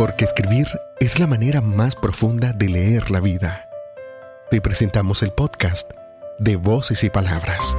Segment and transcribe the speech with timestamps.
[0.00, 0.66] porque escribir
[0.98, 3.68] es la manera más profunda de leer la vida.
[4.50, 5.90] Te presentamos el podcast
[6.38, 7.76] de Voces y Palabras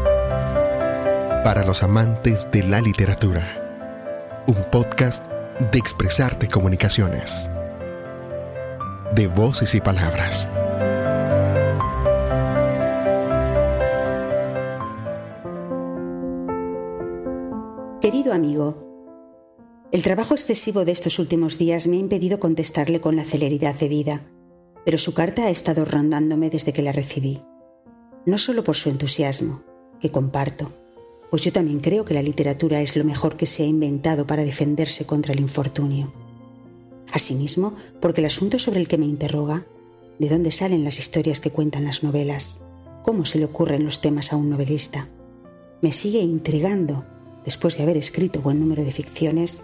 [1.43, 4.43] para los amantes de la literatura.
[4.45, 5.25] Un podcast
[5.71, 7.49] de Expresarte Comunicaciones.
[9.15, 10.47] De Voces y Palabras.
[17.99, 18.90] Querido amigo,
[19.91, 24.25] el trabajo excesivo de estos últimos días me ha impedido contestarle con la celeridad debida,
[24.85, 27.41] pero su carta ha estado rondándome desde que la recibí.
[28.25, 29.63] No solo por su entusiasmo,
[29.99, 30.71] que comparto,
[31.29, 34.45] pues yo también creo que la literatura es lo mejor que se ha inventado para
[34.45, 36.13] defenderse contra el infortunio.
[37.11, 39.65] Asimismo, porque el asunto sobre el que me interroga,
[40.19, 42.63] de dónde salen las historias que cuentan las novelas,
[43.03, 45.09] cómo se le ocurren los temas a un novelista,
[45.81, 47.05] me sigue intrigando
[47.43, 49.63] después de haber escrito buen número de ficciones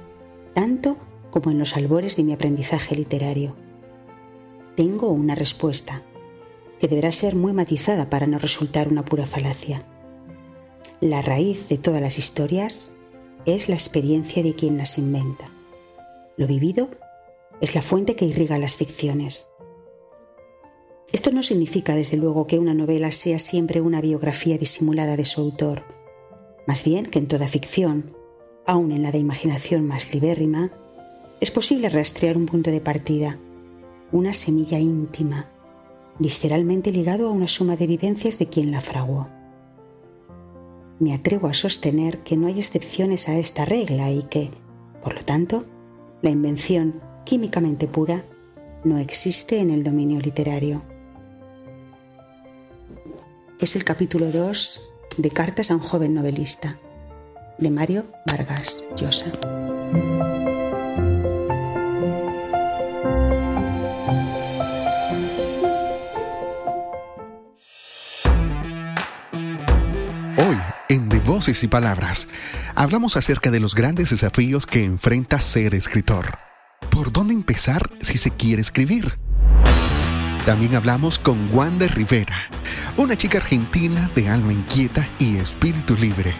[0.57, 0.97] tanto
[1.29, 3.55] como en los albores de mi aprendizaje literario.
[4.75, 6.01] Tengo una respuesta,
[6.79, 9.85] que deberá ser muy matizada para no resultar una pura falacia.
[10.99, 12.91] La raíz de todas las historias
[13.45, 15.45] es la experiencia de quien las inventa.
[16.37, 16.89] Lo vivido
[17.61, 19.51] es la fuente que irriga las ficciones.
[21.11, 25.39] Esto no significa, desde luego, que una novela sea siempre una biografía disimulada de su
[25.39, 25.83] autor,
[26.65, 28.16] más bien que en toda ficción,
[28.67, 30.69] aún en la de imaginación más libérrima,
[31.39, 33.39] es posible rastrear un punto de partida,
[34.11, 35.49] una semilla íntima,
[36.19, 39.29] visceralmente ligado a una suma de vivencias de quien la fraguó.
[40.99, 44.51] Me atrevo a sostener que no hay excepciones a esta regla y que,
[45.01, 45.65] por lo tanto,
[46.21, 48.25] la invención químicamente pura
[48.83, 50.81] no existe en el dominio literario.
[53.61, 56.77] Es el capítulo 2 de Cartas a un joven novelista
[57.57, 59.25] de Mario Vargas Llosa.
[70.37, 70.57] Hoy,
[70.89, 72.27] en De Voces y Palabras,
[72.75, 76.37] hablamos acerca de los grandes desafíos que enfrenta ser escritor.
[76.91, 79.17] ¿Por dónde empezar si se quiere escribir?
[80.45, 82.49] También hablamos con Wanda Rivera,
[82.95, 86.33] una chica argentina de alma inquieta y espíritu libre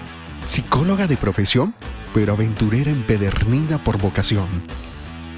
[0.44, 1.74] psicóloga de profesión,
[2.14, 4.48] pero aventurera empedernida por vocación.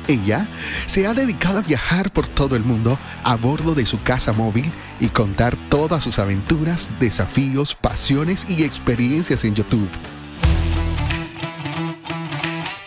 [0.07, 0.47] Ella
[0.87, 4.65] se ha dedicado a viajar por todo el mundo a bordo de su casa móvil
[4.99, 9.89] y contar todas sus aventuras, desafíos, pasiones y experiencias en YouTube.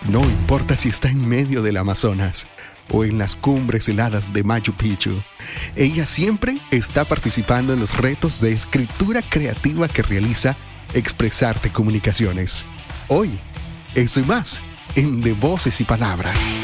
[0.08, 2.48] No importa si está en medio del Amazonas
[2.90, 5.22] o en las cumbres heladas de Machu Picchu,
[5.76, 10.56] ella siempre está participando en los retos de escritura creativa que realiza
[10.94, 12.66] Expresarte Comunicaciones.
[13.08, 13.40] Hoy,
[13.94, 14.60] esto y más
[14.94, 16.54] en De Voces y Palabras.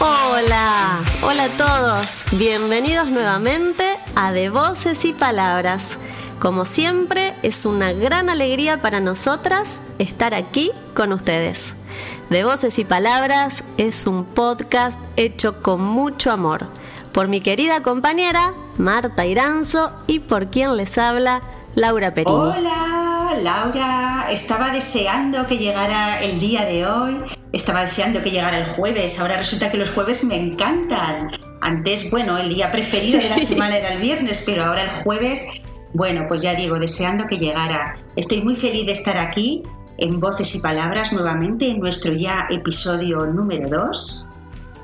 [0.00, 2.06] Hola, hola a todos.
[2.32, 3.84] Bienvenidos nuevamente
[4.16, 5.98] a De Voces y Palabras.
[6.38, 11.74] Como siempre, es una gran alegría para nosotras estar aquí con ustedes.
[12.30, 16.68] De Voces y Palabras es un podcast hecho con mucho amor
[17.12, 21.40] por mi querida compañera Marta Iranzo y por quien les habla
[21.74, 22.36] Laura Perini.
[22.36, 24.26] Hola, Laura.
[24.30, 27.16] Estaba deseando que llegara el día de hoy.
[27.52, 29.18] Estaba deseando que llegara el jueves.
[29.18, 31.30] Ahora resulta que los jueves me encantan.
[31.60, 35.62] Antes, bueno, el día preferido de la semana era el viernes, pero ahora el jueves,
[35.94, 37.96] bueno, pues ya digo, deseando que llegara.
[38.16, 39.62] Estoy muy feliz de estar aquí
[39.98, 44.28] en Voces y Palabras nuevamente en nuestro ya episodio número 2.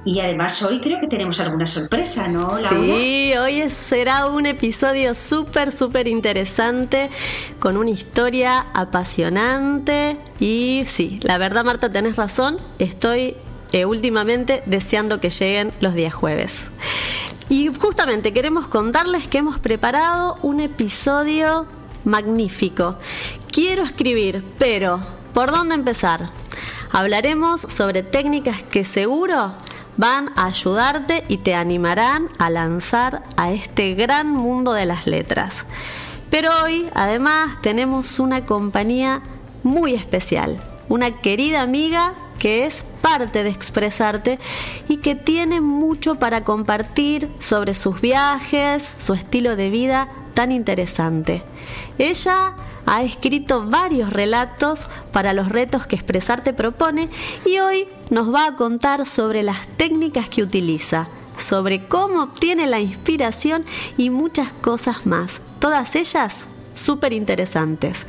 [0.04, 2.68] Y además hoy creo que tenemos alguna sorpresa, ¿no, Laura?
[2.70, 7.10] Sí, hoy será un episodio súper, súper interesante,
[7.58, 10.16] con una historia apasionante.
[10.38, 12.56] Y sí, la verdad, Marta, tenés razón.
[12.78, 13.36] Estoy
[13.72, 16.68] eh, últimamente deseando que lleguen los días jueves.
[17.50, 21.66] Y justamente queremos contarles que hemos preparado un episodio
[22.04, 22.96] magnífico.
[23.52, 25.00] Quiero escribir, pero
[25.34, 26.30] ¿por dónde empezar?
[26.90, 29.54] Hablaremos sobre técnicas que seguro
[30.00, 35.66] van a ayudarte y te animarán a lanzar a este gran mundo de las letras.
[36.30, 39.20] Pero hoy además tenemos una compañía
[39.62, 40.58] muy especial,
[40.88, 44.38] una querida amiga que es parte de expresarte
[44.88, 51.42] y que tiene mucho para compartir sobre sus viajes, su estilo de vida tan interesante.
[51.98, 52.54] Ella
[52.86, 57.08] ha escrito varios relatos para los retos que Expresarte propone
[57.44, 62.80] y hoy nos va a contar sobre las técnicas que utiliza, sobre cómo obtiene la
[62.80, 63.64] inspiración
[63.96, 65.40] y muchas cosas más.
[65.58, 68.06] Todas ellas súper interesantes.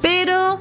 [0.00, 0.60] Pero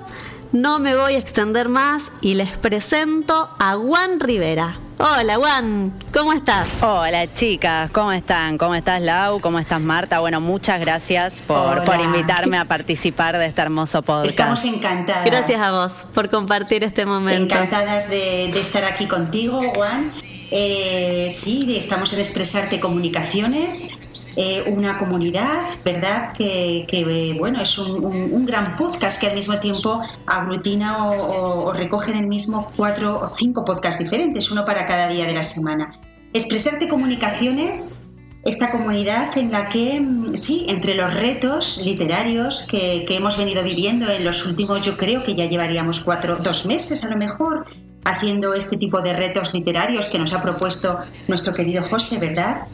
[0.54, 4.78] no me voy a extender más y les presento a Juan Rivera.
[5.00, 6.68] Hola Juan, ¿cómo estás?
[6.82, 8.60] Hola chicas, ¿cómo están?
[8.60, 9.42] ¿Cómo estás Lau?
[9.42, 10.20] ¿Cómo estás Marta?
[10.20, 14.30] Bueno, muchas gracias por, por invitarme a participar de este hermoso podcast.
[14.30, 15.26] Estamos encantadas.
[15.26, 17.56] Gracias a vos por compartir este momento.
[17.56, 20.12] Encantadas de, estar aquí contigo, Juan.
[20.52, 23.98] Eh, sí, estamos en Expresarte Comunicaciones
[24.36, 26.34] eh, una comunidad, ¿verdad?
[26.34, 32.18] Que, que bueno, es un, gran podcast que al mismo tiempo aglutina o, recoge en
[32.18, 36.00] el mismo cuatro o cinco podcasts diferentes, uno para cada día de la semana.
[36.34, 38.00] Expresarte Comunicaciones
[38.44, 43.64] esta comunidad en la que, mm, sí, entre los retos literarios que, que, hemos venido
[43.64, 47.66] viviendo en los últimos, yo creo que ya llevaríamos cuatro, dos meses a lo mejor,
[48.04, 52.68] haciendo este tipo de retos literarios que nos ha propuesto nuestro querido José, ¿verdad?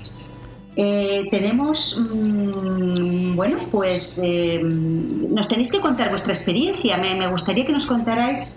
[0.81, 6.95] Eh, tenemos, mm, bueno, pues eh, nos tenéis que contar vuestra experiencia.
[6.95, 8.55] Me, gustaría que nos contarais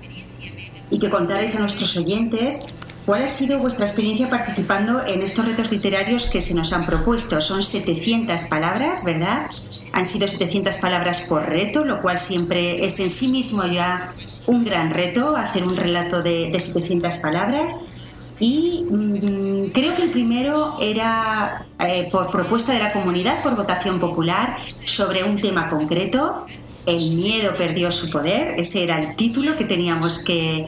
[0.88, 2.68] y que contarais a nuestros oyentes
[3.06, 7.40] cuál ha sido vuestra experiencia participando en estos retos literarios que se nos han propuesto.
[7.40, 9.50] Son 700 palabras, ¿verdad?
[9.92, 14.14] Han sido 700 palabras por reto, lo cual siempre es en sí mismo ya
[14.46, 17.88] un gran reto, hacer un relato de, de 700 palabras.
[18.38, 24.00] Y mm, creo que el primero era eh, por propuesta de la comunidad, por votación
[24.00, 26.46] popular, sobre un tema concreto.
[26.86, 30.66] El miedo perdió su poder, ese era el título que teníamos que,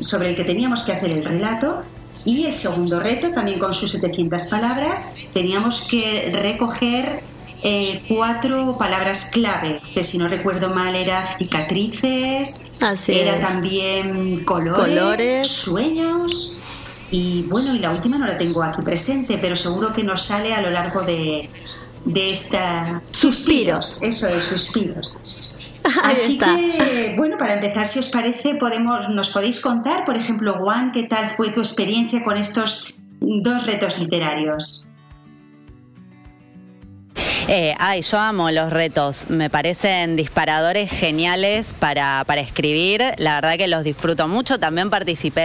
[0.00, 1.82] sobre el que teníamos que hacer el relato.
[2.24, 7.22] Y el segundo reto, también con sus 700 palabras, teníamos que recoger
[7.66, 12.70] eh, cuatro palabras clave, que si no recuerdo mal era cicatrices,
[13.08, 16.60] era también colores, sueños
[17.10, 20.52] y bueno, y la última no la tengo aquí presente, pero seguro que nos sale
[20.52, 21.48] a lo largo de,
[22.04, 23.02] de esta...
[23.10, 24.02] Suspiros.
[24.02, 25.18] Eso es, suspiros.
[26.02, 30.92] Así que, bueno, para empezar, si os parece, podemos, nos podéis contar, por ejemplo, Juan,
[30.92, 34.86] ¿qué tal fue tu experiencia con estos dos retos literarios?
[37.46, 43.58] Eh, ay, yo amo los retos, me parecen disparadores geniales para, para escribir, la verdad
[43.58, 45.42] que los disfruto mucho, también participé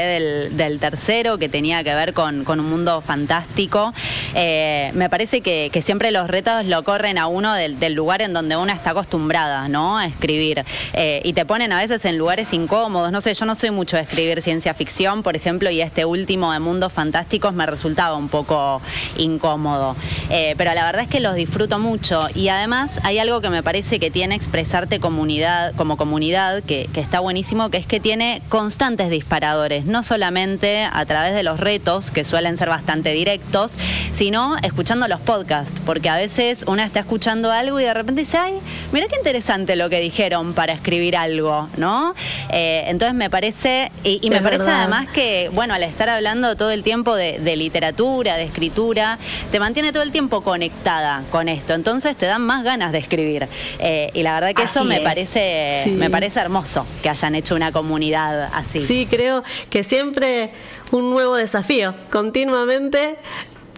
[0.56, 3.94] del, tercero que tenía que ver con, un mundo fantástico,
[4.34, 8.56] eh, me parece que, siempre los retos lo corren a uno del, lugar en donde
[8.56, 9.98] uno está acostumbrada, ¿no?
[9.98, 10.64] A escribir,
[10.94, 13.98] eh, y te ponen a veces en lugares incómodos, no sé, yo no soy mucho
[13.98, 18.30] de escribir ciencia ficción, por ejemplo, y este último de mundos fantásticos me resultaba un
[18.30, 18.82] poco
[19.18, 19.98] incómodo,
[20.30, 22.28] pero la verdad es que los disfruto mucho mucho.
[22.36, 27.22] Y además hay algo que me parece que tiene expresarte comunidad como comunidad que, está
[27.22, 32.26] buenísimo que es que tiene constantes disparadores no solamente a través de los retos que
[32.26, 33.72] suelen ser bastante directos
[34.12, 38.38] sino escuchando los podcasts porque a veces una está escuchando algo y de repente dice
[38.38, 38.60] ay
[38.92, 42.14] mira qué interesante lo que dijeron para escribir algo no
[42.50, 46.84] eh, entonces me parece y, me parece además que bueno al estar hablando todo el
[46.84, 49.18] tiempo de, de literatura de escritura
[49.52, 53.48] te mantiene todo el tiempo conectada con esto entonces te dan más ganas de escribir.
[53.80, 57.72] Eh, y la verdad que eso me parece, me parece hermoso que hayan hecho una
[57.72, 58.86] comunidad así.
[58.86, 60.52] Sí, creo que siempre
[60.92, 63.18] un nuevo desafío, continuamente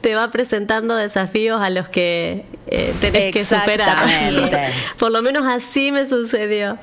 [0.01, 4.05] te va presentando desafíos a los que eh, tenés que superar.
[4.97, 6.79] Por lo menos así me sucedió.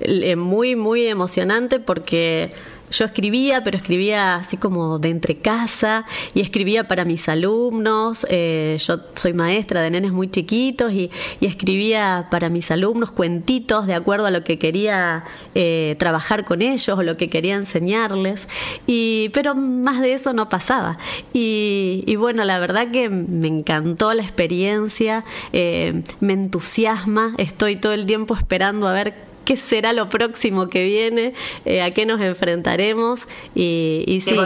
[0.00, 2.54] Eh, muy, muy emocionante porque
[2.90, 8.26] yo escribía, pero escribía así como de entre casa y escribía para mis alumnos.
[8.28, 11.10] Eh, yo soy maestra de nenes muy chiquitos y,
[11.40, 15.24] escribía para mis alumnos cuentitos de acuerdo a lo que quería
[15.54, 18.48] eh, trabajar con ellos o lo que quería enseñarles.
[18.86, 20.98] Y, pero más de eso no pasaba.
[21.32, 28.06] Y, bueno, la verdad que me encantó la experiencia, eh, me entusiasma, estoy todo el
[28.06, 33.26] tiempo esperando a ver qué será lo próximo que viene, eh, a qué nos enfrentaremos.
[33.52, 34.36] Y, sí,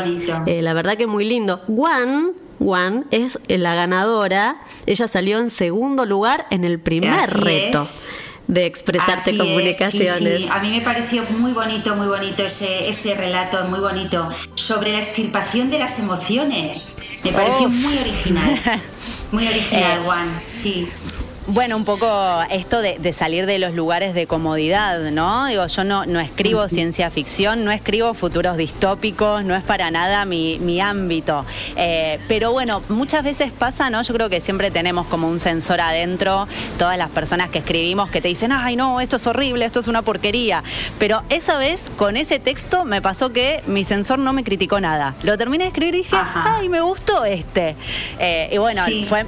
[0.46, 1.60] eh, la verdad que muy lindo.
[1.66, 4.62] Juan, Juan es la ganadora.
[4.86, 7.84] Ella salió en segundo lugar en el primer reto.
[8.46, 10.50] de expresarte comunicaciones.
[10.50, 14.98] A mí me pareció muy bonito, muy bonito ese, ese relato, muy bonito, sobre la
[14.98, 17.02] extirpación de las emociones.
[17.22, 17.70] Me pareció oh.
[17.70, 18.60] muy original.
[19.32, 20.88] Muy original, eh, Juan, sí.
[21.46, 25.44] Bueno, un poco esto de, salir de los lugares de comodidad, ¿no?
[25.44, 30.24] Digo, yo no, no escribo ciencia ficción, no escribo futuros distópicos, no es para nada
[30.24, 31.44] mi, ámbito.
[31.76, 34.00] Eh, pero bueno, muchas veces pasa, ¿no?
[34.00, 36.48] Yo creo que siempre tenemos como un sensor adentro,
[36.78, 39.88] todas las personas que escribimos que te dicen, ay, no, esto es horrible, esto es
[39.88, 40.64] una porquería.
[40.98, 45.14] Pero esa vez, con ese texto, me pasó que mi sensor no me criticó nada.
[45.22, 47.76] Lo terminé de escribir y dije, ay, me gustó este.
[48.18, 49.26] Eh, y bueno, fue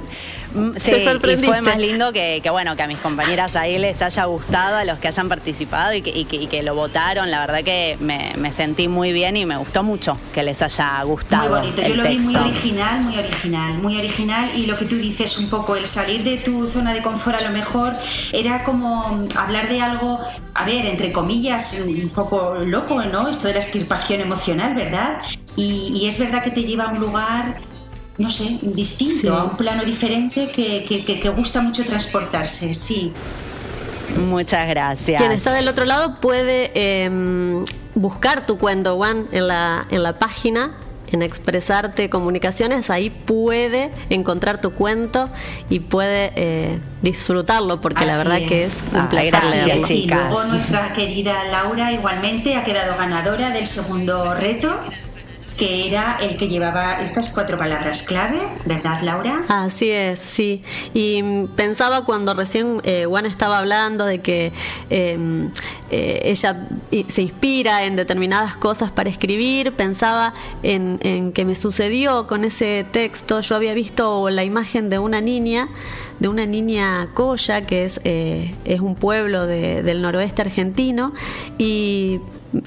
[0.53, 4.25] Mm, sí, y fue más lindo que, bueno, que a mis compañeras ahí les haya
[4.25, 7.29] gustado, a los que hayan participado y que, lo votaron.
[7.31, 11.49] La verdad que me, sentí muy bien y me gustó mucho que les haya gustado.
[11.49, 14.51] Muy bonito, yo lo vi muy original, muy original, muy original.
[14.55, 17.43] Y lo que tú dices un poco, el salir de tu zona de confort a
[17.43, 17.93] lo mejor
[18.33, 20.19] era como hablar de algo,
[20.53, 23.27] a ver, entre comillas, un poco loco, ¿no?
[23.27, 25.19] Esto de la extirpación emocional, ¿verdad?
[25.55, 27.57] Y, es verdad que te lleva a un lugar
[28.17, 33.13] no sé, distinto, a un plano diferente que, que, gusta mucho transportarse, sí.
[34.17, 35.21] Muchas gracias.
[35.21, 40.17] Quien está del otro lado puede em, buscar tu cuento, Juan, en la, en la
[40.17, 40.71] página
[41.11, 45.29] en expresarte comunicaciones, ahí puede encontrar tu cuento
[45.69, 49.87] y puede eh, disfrutarlo, porque la verdad que es un ah, placer leerlo.
[49.87, 54.77] Y luego nuestra querida Laura igualmente ha quedado ganadora del segundo reto
[55.57, 59.43] que era el que llevaba estas cuatro palabras clave, ¿verdad, Laura?
[59.49, 60.63] Así es, sí.
[60.93, 64.53] Y pensaba cuando recién eh, Juan estaba hablando de que
[64.89, 65.49] em,
[65.89, 66.67] eh, ella
[67.07, 72.85] se inspira en determinadas cosas para escribir, pensaba en, en que me sucedió con ese
[72.91, 73.41] texto.
[73.41, 75.69] Yo había visto la imagen de una niña
[76.19, 81.13] de una niña Coya, que es, eh, es un pueblo del noroeste argentino,
[81.57, 82.19] y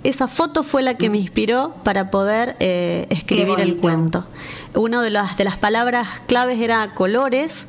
[0.04, 4.26] esa foto fue la que me inspiró para poder eh, escribir el cuento.
[4.74, 7.66] Una de las, de las palabras claves era colores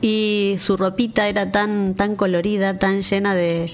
[0.00, 3.66] y su ropita era tan, tan colorida, tan llena de,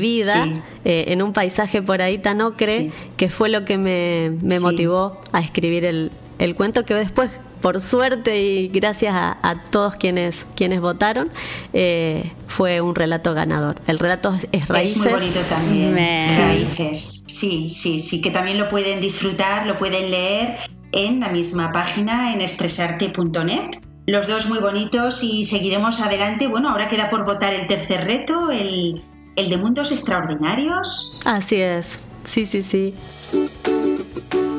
[0.00, 0.48] vida,
[0.84, 5.20] eh, en un paisaje por ahí tan ocre, que fue lo que me, me motivó
[5.32, 7.30] a escribir el, el cuento que después
[7.62, 11.30] por suerte y gracias a, todos quienes, quienes votaron,
[11.72, 13.80] eh, fue un relato ganador.
[13.86, 14.96] El relato es Raíces.
[14.96, 15.94] Es muy bonito también.
[16.36, 17.24] Raíces.
[17.28, 20.56] Sí, sí, sí, que también lo pueden disfrutar, lo pueden leer
[20.90, 23.78] en la misma página, en expresarte.net.
[24.06, 26.48] Los dos muy bonitos y seguiremos adelante.
[26.48, 29.02] Bueno, ahora queda por votar el tercer reto, el,
[29.36, 31.20] el de mundos extraordinarios.
[31.24, 32.00] Así es.
[32.24, 32.94] Sí, sí, sí.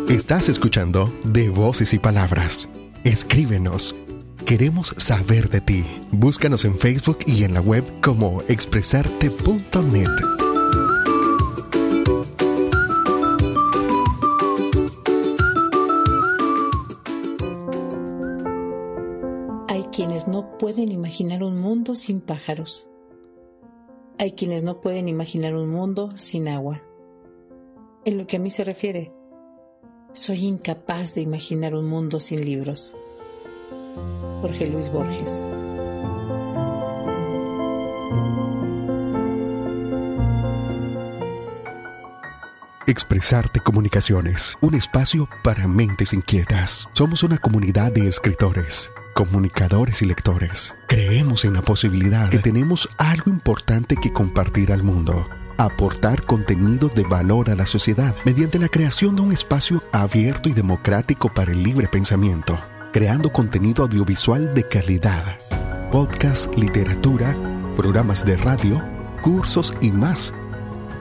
[0.08, 2.70] Estás escuchando De Voces y Palabras
[3.04, 3.96] Escríbenos.
[4.46, 5.84] Queremos saber de ti.
[6.12, 10.08] Búscanos en Facebook y en la web como expresarte.net.
[19.68, 22.88] Hay quienes no pueden imaginar un mundo sin pájaros.
[24.18, 26.82] Hay quienes no pueden imaginar un mundo sin agua.
[28.06, 29.12] En lo que a mí se refiere,
[30.14, 32.96] soy incapaz de imaginar un mundo sin libros.
[34.42, 35.48] Jorge Luis Borges.
[42.86, 46.88] Expresarte Comunicaciones, un espacio para mentes inquietas.
[46.94, 50.76] Somos una comunidad de escritores, comunicadores y lectores.
[50.88, 55.26] Creemos en la posibilidad que tenemos algo importante que compartir al mundo
[55.58, 60.54] aportar contenido de valor a la sociedad mediante la creación de un espacio abierto y
[60.54, 62.58] democrático para el libre pensamiento,
[62.92, 65.38] creando contenido audiovisual de calidad,
[65.92, 67.36] podcast, literatura,
[67.76, 68.82] programas de radio,
[69.22, 70.34] cursos y más,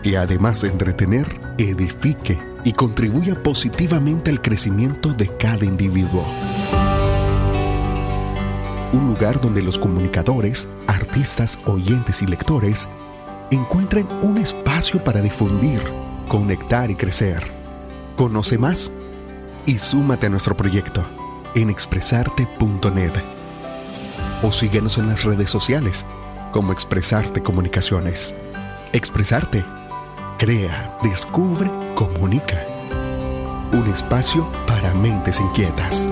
[0.02, 6.24] que además de entretener, edifique y contribuya positivamente al crecimiento de cada individuo.
[8.92, 12.88] Un lugar donde los comunicadores, artistas, oyentes y lectores
[13.54, 15.82] encuentren un espacio para difundir,
[16.28, 17.42] conectar y crecer.
[18.16, 18.90] Conoce más
[19.66, 21.04] y súmate a nuestro proyecto
[21.54, 23.12] en expresarte.net
[24.42, 26.04] o síguenos en las redes sociales
[26.50, 28.34] como Expresarte Comunicaciones.
[28.92, 29.64] Expresarte.
[30.38, 32.64] Crea, descubre, comunica.
[33.72, 36.11] Un espacio para mentes inquietas.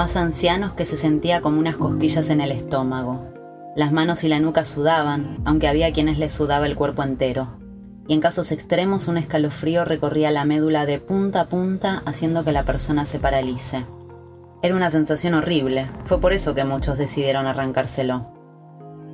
[0.00, 3.20] Más ancianos que se sentía como unas cosquillas en el estómago.
[3.76, 7.48] Las manos y la nuca sudaban, aunque había quienes les sudaba el cuerpo entero.
[8.08, 12.52] Y en casos extremos un escalofrío recorría la médula de punta a punta haciendo que
[12.52, 13.84] la persona se paralice.
[14.62, 18.26] Era una sensación horrible, fue por eso que muchos decidieron arrancárselo.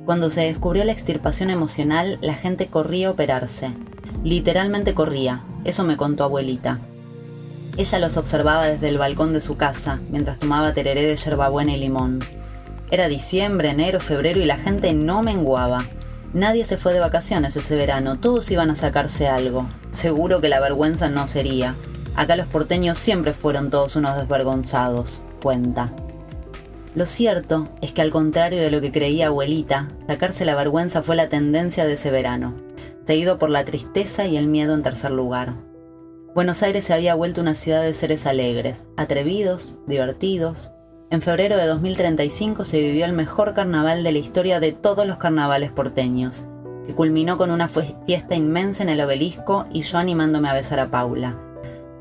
[0.05, 3.71] Cuando se descubrió la extirpación emocional, la gente corría a operarse.
[4.23, 6.79] Literalmente corría, eso me contó abuelita.
[7.77, 11.79] Ella los observaba desde el balcón de su casa, mientras tomaba tereré de yerbabuena y
[11.79, 12.19] limón.
[12.89, 15.85] Era diciembre, enero, febrero y la gente no menguaba.
[16.33, 19.69] Nadie se fue de vacaciones ese verano, todos iban a sacarse algo.
[19.91, 21.75] Seguro que la vergüenza no sería.
[22.15, 25.21] Acá los porteños siempre fueron todos unos desvergonzados.
[25.39, 25.93] cuenta.
[26.95, 31.15] Lo cierto es que al contrario de lo que creía abuelita, sacarse la vergüenza fue
[31.15, 32.55] la tendencia de ese verano,
[33.05, 35.66] seguido por la tristeza y el miedo en tercer lugar.
[36.35, 40.69] Buenos Aires se había vuelto una ciudad de seres alegres, atrevidos, divertidos.
[41.09, 45.17] En febrero de 2035 se vivió el mejor carnaval de la historia de todos los
[45.17, 46.45] carnavales porteños,
[46.85, 50.91] que culminó con una fiesta inmensa en el obelisco y yo animándome a besar a
[50.91, 51.39] Paula.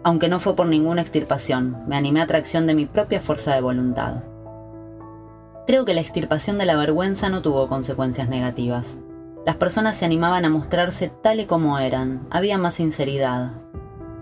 [0.05, 3.63] Aunque no fue por ninguna extirpación, me animé a tracción de mi propia fuerza de
[3.63, 4.23] voluntad.
[5.67, 8.97] Creo que la extirpación de la vergüenza no tuvo consecuencias negativas.
[9.47, 13.53] Las personas se animaban a mostrarse tal y como eran, había más sinceridad.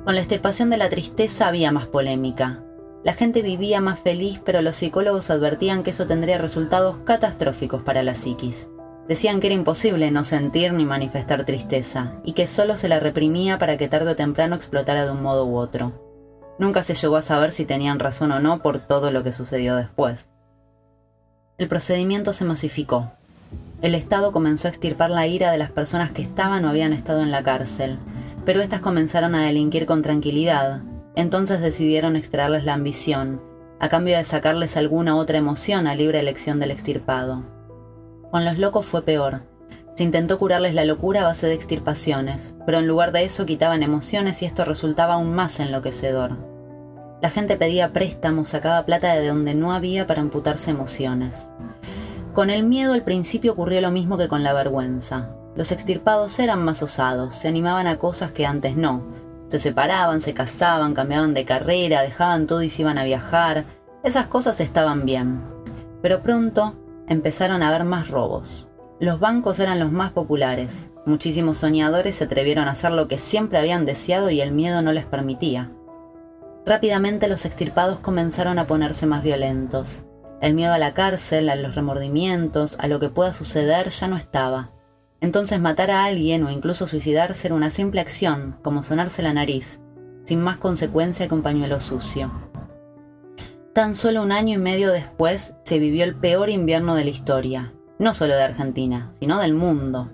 [0.04, 2.62] Con la extirpación de la tristeza había más polémica.
[3.04, 8.02] La gente vivía más feliz, pero los psicólogos advertían que eso tendría resultados catastróficos para
[8.02, 8.68] la psiquis.
[9.08, 13.56] Decían que era imposible no sentir ni manifestar tristeza, y que solo se la reprimía
[13.56, 15.92] para que tarde o temprano explotara de un modo u otro.
[16.58, 19.74] Nunca se llegó a saber si tenían razón o no por todo lo que sucedió
[19.74, 20.32] después.
[21.56, 23.12] El procedimiento se masificó.
[23.80, 27.22] El Estado comenzó a extirpar la ira de las personas que estaban o habían estado
[27.22, 27.98] en la cárcel,
[28.44, 30.82] pero éstas comenzaron a delinquir con tranquilidad.
[31.16, 33.40] Entonces decidieron extraerles la ambición,
[33.80, 37.42] a cambio de sacarles alguna otra emoción a libre elección del extirpado.
[38.30, 39.42] Con los locos fue peor.
[39.94, 43.82] Se intentó curarles la locura a base de extirpaciones, pero en lugar de eso quitaban
[43.82, 46.36] emociones y esto resultaba aún más enloquecedor.
[47.22, 51.48] La gente pedía préstamos, sacaba plata de donde no había para amputarse emociones.
[52.34, 55.30] Con el miedo al principio ocurrió lo mismo que con la vergüenza.
[55.56, 59.02] Los extirpados eran más osados, se animaban a cosas que antes no.
[59.48, 63.64] Se separaban, se casaban, cambiaban de carrera, dejaban todo y se iban a viajar.
[64.02, 65.42] Esas cosas estaban bien.
[66.02, 66.74] Pero pronto
[67.08, 68.66] empezaron a haber más robos.
[68.98, 70.86] Los bancos eran los más populares.
[71.06, 74.92] Muchísimos soñadores se atrevieron a hacer lo que siempre habían deseado y el miedo no
[74.92, 75.70] les permitía.
[76.66, 80.00] Rápidamente los extirpados comenzaron a ponerse más violentos.
[80.40, 84.16] El miedo a la cárcel, a los remordimientos, a lo que pueda suceder ya no
[84.16, 84.73] estaba.
[85.24, 89.80] Entonces matar a alguien o incluso suicidarse era una simple acción, como sonarse la nariz,
[90.26, 92.30] sin más consecuencia que un pañuelo sucio.
[93.72, 97.72] Tan solo un año y medio después se vivió el peor invierno de la historia,
[97.98, 100.12] no solo de Argentina, sino del mundo.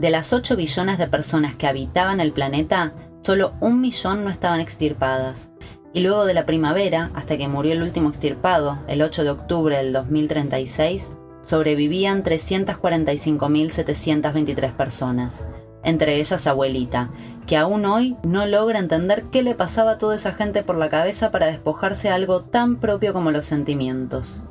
[0.00, 4.60] De las 8 billones de personas que habitaban el planeta, solo un millón no estaban
[4.60, 5.50] extirpadas,
[5.92, 9.76] y luego de la primavera, hasta que murió el último extirpado, el 8 de octubre
[9.76, 11.10] del 2036,
[11.48, 15.44] sobrevivían 345.723 personas,
[15.82, 17.08] entre ellas abuelita,
[17.46, 20.90] que aún hoy no logra entender qué le pasaba a toda esa gente por la
[20.90, 24.42] cabeza para despojarse de algo tan propio como los sentimientos.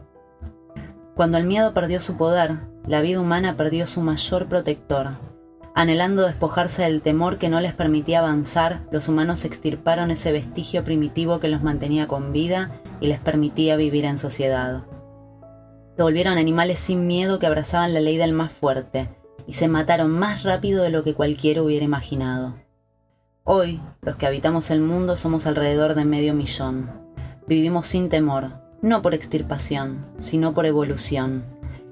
[1.13, 2.55] Cuando el miedo perdió su poder,
[2.87, 5.09] la vida humana perdió su mayor protector,
[5.75, 11.39] Anhelando despojarse del temor que no les permitía avanzar, los humanos extirparon ese vestigio primitivo
[11.39, 14.81] que los mantenía con vida y les permitía vivir en sociedad.
[15.97, 19.09] Se volvieron animales sin miedo que abrazaban la ley del más fuerte
[19.47, 22.53] y se mataron más rápido de lo que cualquiera hubiera imaginado.
[23.43, 26.91] Hoy, los que habitamos el mundo somos alrededor de medio millón.
[27.47, 28.51] Vivimos sin temor,
[28.83, 31.43] no por extirpación, sino por evolución.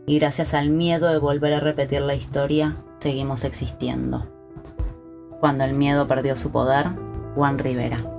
[0.05, 4.27] Y gracias al miedo de volver a repetir la historia, seguimos existiendo.
[5.39, 6.89] Cuando el miedo perdió su poder,
[7.33, 8.14] Juan Rivera.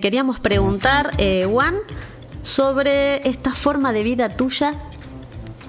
[0.00, 1.74] Queríamos preguntar, eh, Juan,
[2.42, 4.74] sobre esta forma de vida tuya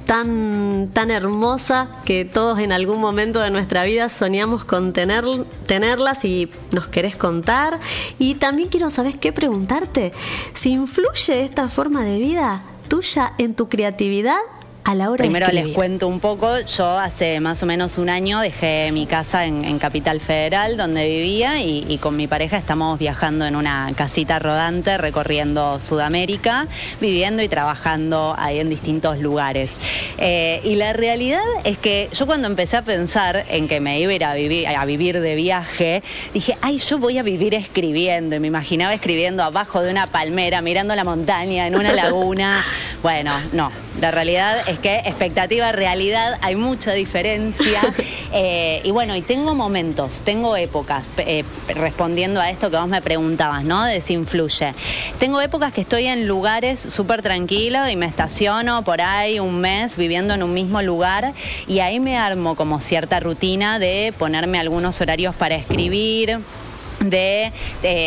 [0.05, 5.23] tan, tan hermosa que todos en algún momento de nuestra vida soñamos con tener,
[5.67, 7.79] tenerlas y nos querés contar.
[8.17, 10.11] Y también quiero saber qué preguntarte,
[10.53, 14.39] si influye esta forma de vida tuya en tu creatividad
[15.17, 19.45] Primero les cuento un poco, yo hace más o menos un año dejé mi casa
[19.45, 24.97] en, Capital Federal donde vivía y, con mi pareja estamos viajando en una casita rodante
[24.97, 26.67] recorriendo Sudamérica,
[26.99, 29.77] viviendo y trabajando ahí en distintos lugares.
[30.17, 34.11] Eh, y la realidad es que yo cuando empecé a pensar en que me iba
[34.11, 38.35] a ir a vivir, a vivir de viaje, dije, ay, yo voy a vivir escribiendo
[38.35, 42.63] y me imaginaba escribiendo abajo de una palmera, mirando la montaña, en una laguna.
[43.01, 47.81] Bueno, no, La realidad es que expectativa, realidad, hay mucha diferencia.
[48.31, 53.01] Eh, y bueno, y tengo momentos, tengo épocas, eh, respondiendo a esto que vos me
[53.01, 53.83] preguntabas, ¿no?
[53.83, 54.73] De si influye.
[55.17, 59.97] Tengo épocas que estoy en lugares súper tranquilos y me estaciono por ahí un mes
[59.97, 61.33] viviendo en un mismo lugar
[61.67, 66.39] y ahí me armo como cierta rutina de ponerme algunos horarios para escribir
[66.99, 67.51] de,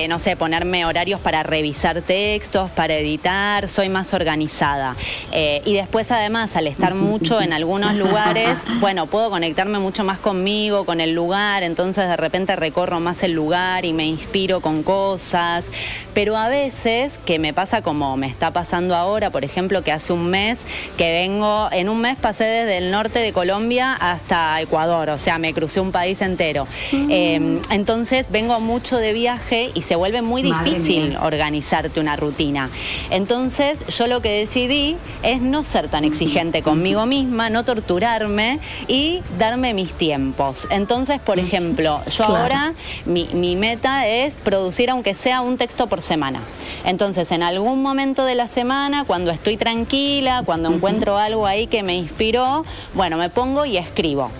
[0.08, 4.96] no sé, ponerme horarios para revisar textos, para editar, soy más organizada.
[5.32, 10.18] Eh, y después además, al estar mucho en algunos lugares, bueno, puedo conectarme mucho más
[10.18, 14.82] conmigo, con el lugar, entonces de repente recorro más el lugar y me inspiro con
[14.82, 15.66] cosas.
[16.14, 20.12] Pero a veces, que me pasa como me está pasando ahora, por ejemplo, que hace
[20.12, 25.10] un mes que vengo, en un mes pasé desde el norte de Colombia hasta Ecuador,
[25.10, 26.66] o sea, me crucé un país entero.
[26.92, 27.10] Mm.
[27.10, 32.68] Eh, entonces vengo mucho de viaje y se vuelve muy difícil organizarte una rutina.
[33.10, 39.22] Entonces yo lo que decidí es no ser tan exigente conmigo misma, no torturarme y
[39.38, 40.66] darme mis tiempos.
[40.70, 42.74] Entonces, por ejemplo, yo ahora
[43.06, 46.40] mi, mi meta es producir aunque sea un texto por semana.
[46.84, 51.82] Entonces, en algún momento de la semana, cuando estoy tranquila, cuando encuentro algo ahí que
[51.82, 52.64] me inspiró,
[52.94, 54.30] bueno, me pongo y escribo.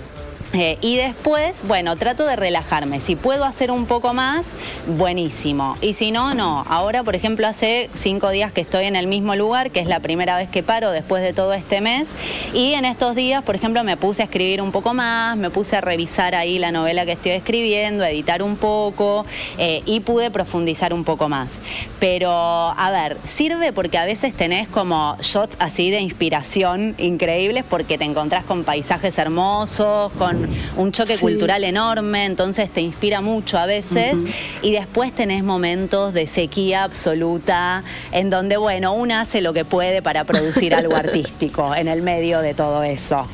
[0.55, 3.01] Eh, y después, bueno, trato de relajarme.
[3.01, 4.49] Si puedo hacer un poco más,
[4.87, 5.79] buenísimo.
[5.81, 6.65] Y si no, no.
[6.69, 10.01] Ahora, por ejemplo, hace cinco días que estoy en el mismo lugar, que es la
[10.01, 12.15] primera vez que paro después de todo este mes.
[12.53, 15.77] Y en estos días, por ejemplo, me puse a escribir un poco más, me puse
[15.77, 19.25] a revisar ahí la novela que estoy escribiendo, editar un poco
[19.57, 21.61] eh, y pude profundizar un poco más.
[21.99, 27.97] Pero, a ver, sirve porque a veces tenés como shots así de inspiración increíbles porque
[27.97, 30.42] te encontrás con paisajes hermosos, con
[30.77, 34.17] un choque cultural enorme, entonces te inspira mucho a veces
[34.63, 40.03] y después tenés momentos de sequía absoluta en donde, bueno, uno hace lo que puede
[40.03, 43.27] para producir algo artístico en el medio de todo eso.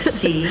[0.00, 0.46] Sí.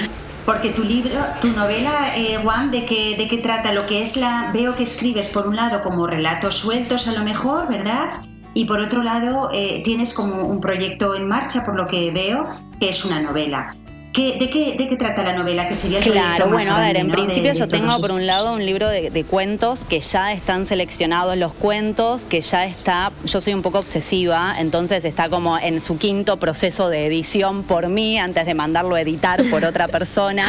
[0.46, 3.74] Porque tu libro, tu novela, eh, Juan, ¿de qué, ¿de qué trata?
[3.74, 4.52] Lo que es la.
[4.54, 8.22] Veo que escribes, por un lado, como relatos sueltos a lo mejor, ¿verdad?
[8.54, 12.48] Y por otro lado, eh, tienes como un proyecto en marcha, por lo que veo,
[12.80, 13.76] que es una novela
[14.16, 15.68] de, qué, trata la novela?
[15.68, 18.88] Que sería claro, bueno, a ver, en principio yo tengo por un lado un libro
[18.88, 23.80] de, cuentos que ya están seleccionados los cuentos, que ya está, yo soy un poco
[23.80, 28.96] obsesiva, entonces está como en su quinto proceso de edición por mí, antes de mandarlo
[28.96, 30.48] a editar por otra persona,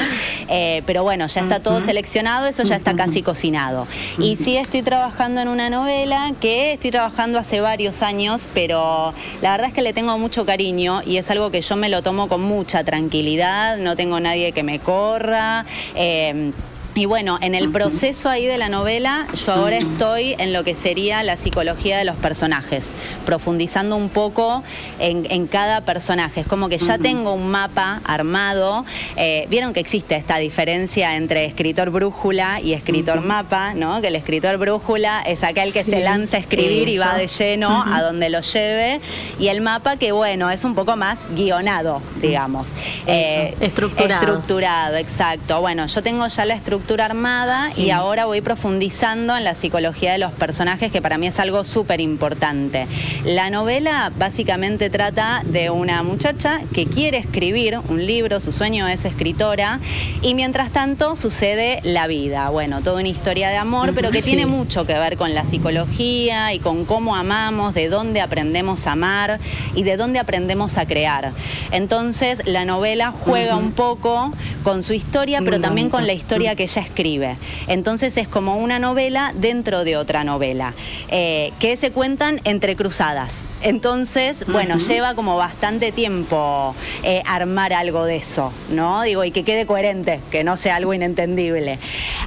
[0.49, 3.87] eh, pero bueno, ya está todo seleccionado, eso ya está casi cocinado.
[4.19, 9.53] Y sí estoy trabajando en una novela que estoy trabajando hace varios años, pero la
[9.53, 12.29] verdad es que le tengo mucho cariño y es algo que yo me lo tomo
[12.29, 15.65] con mucha tranquilidad no tengo nadie que me corra.
[15.95, 16.53] Eh,
[16.97, 20.75] y bueno, en el proceso ahí de la novela, yo ahora estoy en lo que
[20.75, 22.91] sería la psicología de los personajes,
[23.27, 24.63] profundizando un poco
[24.99, 26.41] en, cada personaje.
[26.41, 28.87] Es como que ya tengo un mapa armado.
[29.17, 34.01] Eh, vieron que existe esta diferencia entre escritor brújula y escritor mapa, ¿no?
[34.01, 37.85] Que el escritor brújula es aquel que se lanza a escribir y va de lleno
[37.87, 39.03] a donde lo lleve.
[39.39, 42.69] Y el mapa que, bueno, es un poco más guionado, digamos.
[43.07, 44.23] Eh, estructurado.
[44.23, 45.61] Estructurado, exacto.
[45.61, 50.19] Bueno, yo tengo ya la estructura armada y ahora voy profundizando en la psicología de
[50.19, 52.87] los personajes, que para mí es algo súper importante.
[53.25, 59.05] La novela básicamente trata de una muchacha que quiere escribir un libro, su sueño es
[59.05, 59.81] escritora,
[60.23, 62.49] y mientras tanto sucede la vida.
[62.51, 66.55] Bueno, toda una historia de amor, pero que tiene mucho que ver con la psicología
[66.55, 69.41] y con cómo amamos, de dónde aprendemos a amar
[69.75, 71.33] y de dónde aprendemos a crear.
[71.73, 76.69] Entonces, la novela juega un poco con su historia, pero también con la historia que
[76.81, 77.37] escribe.
[77.67, 80.75] Entonces es como una novela dentro de otra novela,
[81.09, 83.43] eh, que se cuentan entre cruzadas.
[83.63, 89.03] Entonces, bueno, lleva como bastante tiempo eh, armar algo de eso, ¿no?
[89.03, 91.79] Digo, y que quede coherente, que no sea algo inentendible.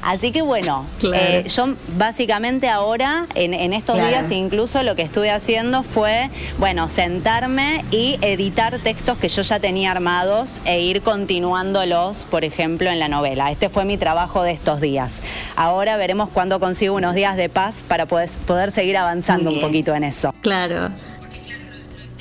[0.01, 5.83] Así que bueno, eh, yo básicamente ahora, en, estos días incluso lo que estuve haciendo
[5.83, 12.43] fue, bueno, sentarme y editar textos que yo ya tenía armados e ir continuándolos, por
[12.43, 13.51] ejemplo, en la novela.
[13.51, 15.19] Este fue mi trabajo de estos días.
[15.55, 19.93] Ahora veremos cuándo consigo unos días de paz para poder, poder seguir avanzando un poquito
[19.95, 20.33] en eso.
[20.41, 20.89] Claro.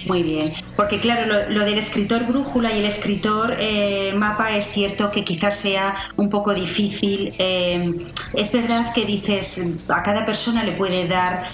[0.06, 5.10] Muy bien, porque claro, lo, del escritor brújula y el escritor eh, mapa es cierto
[5.10, 7.34] que quizás sea un poco difícil.
[7.38, 7.94] Eh,
[8.34, 11.46] es verdad que dices, a cada persona le puede dar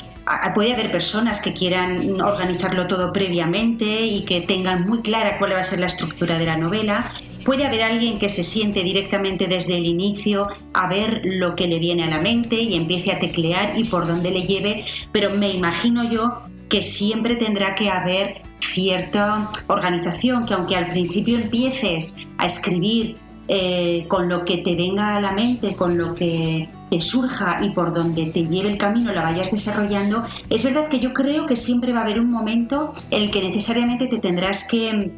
[0.55, 5.61] puede haber personas que quieran organizarlo todo previamente y que tengan muy clara cuál va
[5.61, 7.13] a ser la estructura de la novela
[7.45, 11.79] Puede haber alguien que se siente directamente desde el inicio a ver lo que le
[11.79, 15.53] viene a la mente y empiece a teclear y por dónde le lleve, pero me
[15.53, 16.35] imagino yo
[16.69, 24.07] que siempre tendrá que haber cierta organización, que aunque al principio empieces a escribir eh,
[24.09, 27.93] con lo que te venga a la mente, con lo que te surja y por
[27.93, 31.93] donde te lleve el camino la vayas desarrollando, es verdad que yo creo que siempre
[31.93, 35.13] va a haber un momento en el que necesariamente te tendrás que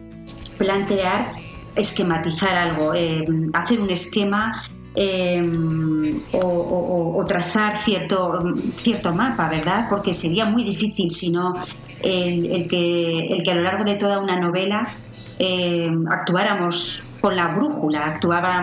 [0.59, 1.46] plantear
[1.77, 4.63] esquematizar algo, eh, hacer un esquema
[4.95, 5.45] eh,
[6.33, 9.87] o, trazar cierto, cierto mapa, ¿verdad?
[9.89, 11.55] Porque sería muy difícil si no
[12.01, 14.97] el, que, el que a lo largo de toda una novela
[16.11, 18.15] actuáramos con la brújula,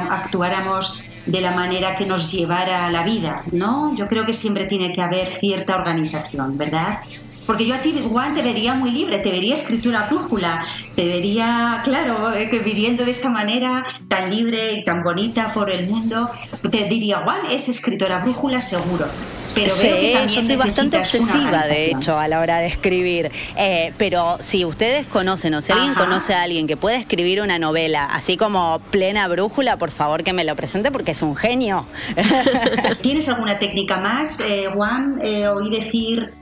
[0.10, 3.95] actuáramos de la manera que nos llevara a la vida, ¿no?
[3.95, 6.99] Yo creo que siempre tiene que haber cierta organización, ¿verdad?
[7.45, 11.82] Porque yo a ti, Juan, te vería muy libre, te vería escritura brújula, te vería,
[11.84, 16.29] claro, eh, que viviendo de esta manera tan libre y tan bonita por el mundo,
[16.71, 19.08] te diría, Juan es escritora brújula seguro.
[19.56, 23.32] Pero sí, yo soy bastante obsesiva, de hecho, a la hora de escribir.
[23.56, 27.60] Eh, pero si ustedes conocen o si alguien conoce a alguien que puede escribir una
[27.60, 31.86] novela así como plena brújula, por favor que me lo presente porque es un genio.
[33.01, 35.19] ¿Tienes alguna técnica más, eh, Juan?
[35.21, 36.34] Eh, oí decir,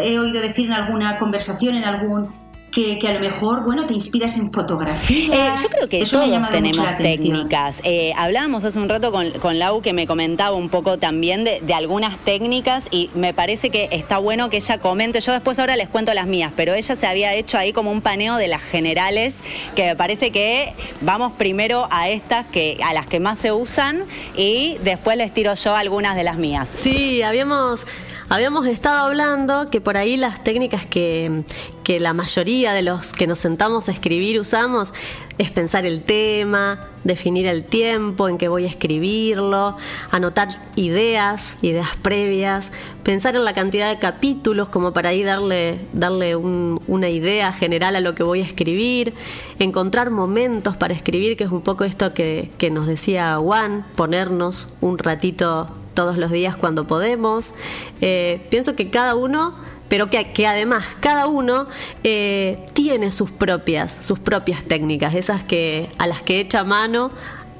[0.00, 2.28] he oído decir en alguna conversación, en algún
[2.74, 5.30] que, a lo mejor, bueno, te inspiras en fotografías.
[5.32, 7.80] Eh, yo creo que todos tenemos técnicas.
[7.84, 11.74] Eh, hablábamos hace un rato con, con, Lau que me comentaba un poco también de,
[11.74, 15.20] algunas técnicas y me parece que está bueno que ella comente.
[15.20, 18.00] Yo después ahora les cuento las mías, pero ella se había hecho ahí como un
[18.00, 19.36] paneo de las generales
[19.76, 24.04] que me parece que vamos primero a estas que a las que más se usan
[24.36, 26.68] y después les tiro yo algunas de las mías.
[26.68, 27.86] Sí, habíamos
[28.34, 31.44] Habíamos estado hablando que por ahí las técnicas que,
[31.86, 34.92] la mayoría de los que nos sentamos a escribir usamos
[35.38, 39.76] es pensar el tema, definir el tiempo en que voy a escribirlo,
[40.10, 42.72] anotar ideas, ideas previas,
[43.04, 48.00] pensar en la cantidad de capítulos como para ahí darle, darle una idea general a
[48.00, 49.14] lo que voy a escribir,
[49.60, 54.74] encontrar momentos para escribir, que es un poco esto que, que nos decía Juan, ponernos
[54.80, 57.52] un ratito todos los días cuando podemos.
[58.00, 59.54] Eh, pienso que cada uno
[59.88, 61.66] pero que, además cada uno
[62.02, 67.12] eh, tiene sus propias, sus propias técnicas, esas que a las que echa mano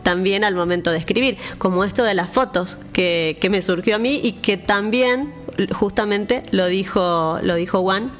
[0.02, 3.98] también al momento de escribir, como esto de las fotos que, que me surgió a
[3.98, 5.32] mí y que también
[5.72, 8.10] justamente lo dijo, lo dijo Juan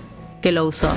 [0.44, 0.90] que lo usó.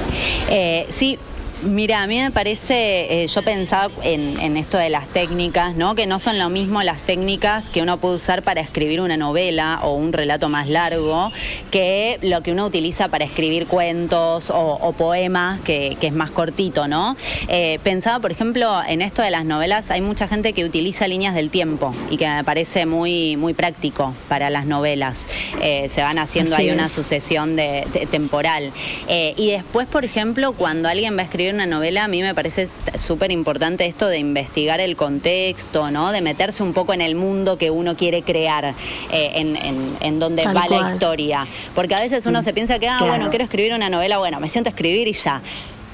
[0.50, 1.18] Eh, sí,
[1.64, 5.96] Mira, a mí me parece, eh, yo pensaba en, esto de las técnicas, ¿no?
[5.96, 9.80] Que no son lo mismo las técnicas que uno puede usar para escribir una novela
[9.82, 11.32] o un relato más largo
[11.72, 17.18] que lo que uno utiliza para escribir cuentos o, poemas, que, es más cortito, ¿no?
[17.48, 21.34] Eh, pensaba, por ejemplo, en esto de las novelas, hay mucha gente que utiliza líneas
[21.34, 25.28] del tiempo y que me parece muy, muy práctico para las novelas.
[25.64, 28.72] Eh, se van haciendo ahí una sucesión de, temporal.
[29.08, 32.70] y después, por ejemplo, cuando alguien va a escribir una novela, a mí me parece
[32.98, 36.12] súper importante esto de investigar el contexto, ¿no?
[36.12, 38.74] De meterse un poco en el mundo que uno quiere crear,
[39.12, 39.58] eh, en,
[40.00, 41.48] en, donde va la historia.
[41.76, 44.40] Porque a veces uno mm, se piensa que, ah, bueno, quiero escribir una novela, bueno,
[44.40, 45.42] me siento a escribir y ya.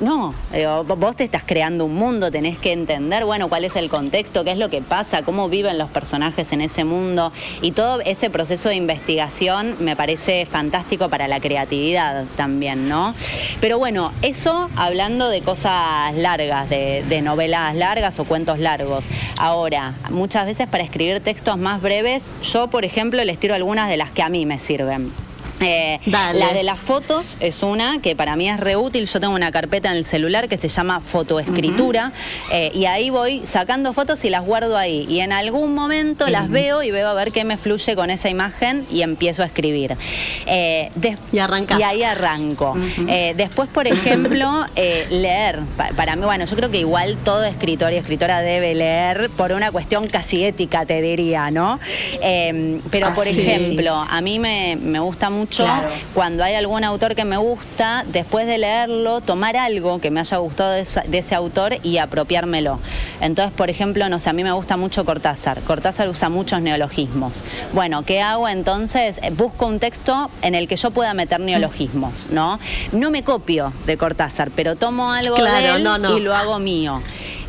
[0.04, 0.34] No,
[0.86, 4.52] vos te estás creando un mundo, tenés que entender, bueno, cuál es el contexto, qué
[4.52, 8.68] es lo que pasa, cómo viven los personajes en ese mundo y todo ese proceso
[8.68, 13.16] de investigación me parece fantástico para la creatividad también, ¿no?
[13.62, 19.06] Pero bueno, eso hablando de cosas largas, de, de novelas largas o cuentos largos.
[19.38, 23.96] Ahora, muchas veces para escribir textos más breves, yo por ejemplo les tiro algunas de
[23.96, 25.14] las que a mí me sirven.
[25.64, 29.08] Eh, la de las fotos es una que para mí es reútil.
[29.08, 32.12] Yo tengo una carpeta en el celular que se llama fotoescritura
[32.52, 35.06] eh, y ahí voy sacando fotos y las guardo ahí.
[35.10, 38.30] Y en algún momento las veo y veo a ver qué me fluye con esa
[38.30, 39.96] imagen y empiezo a escribir.
[40.46, 40.92] Eh,
[41.32, 41.80] y arrancas.
[41.80, 42.76] Y ahí arranco.
[43.36, 45.60] después, por ejemplo, leer.
[45.96, 49.72] Para, mí, bueno, yo creo que igual todo escritor y escritora debe leer por una
[49.72, 51.80] cuestión casi ética, te diría, ¿no?
[52.92, 55.53] pero, por ejemplo, a mí me, me gusta mucho
[56.14, 60.38] cuando hay algún autor que me gusta, después de leerlo, tomar algo que me haya
[60.38, 62.80] gustado de, ese autor y apropiármelo.
[63.22, 65.62] Entonces, por ejemplo, no sé, a mí me gusta mucho Cortázar.
[65.62, 67.44] Cortázar usa muchos neologismos.
[67.74, 69.20] Bueno, ¿qué hago entonces?
[69.36, 72.60] Busco un texto en el que yo pueda meter neologismos, ¿no?
[72.92, 75.88] No me copio de Cortázar, pero tomo algo de él
[76.18, 77.02] y lo hago mío.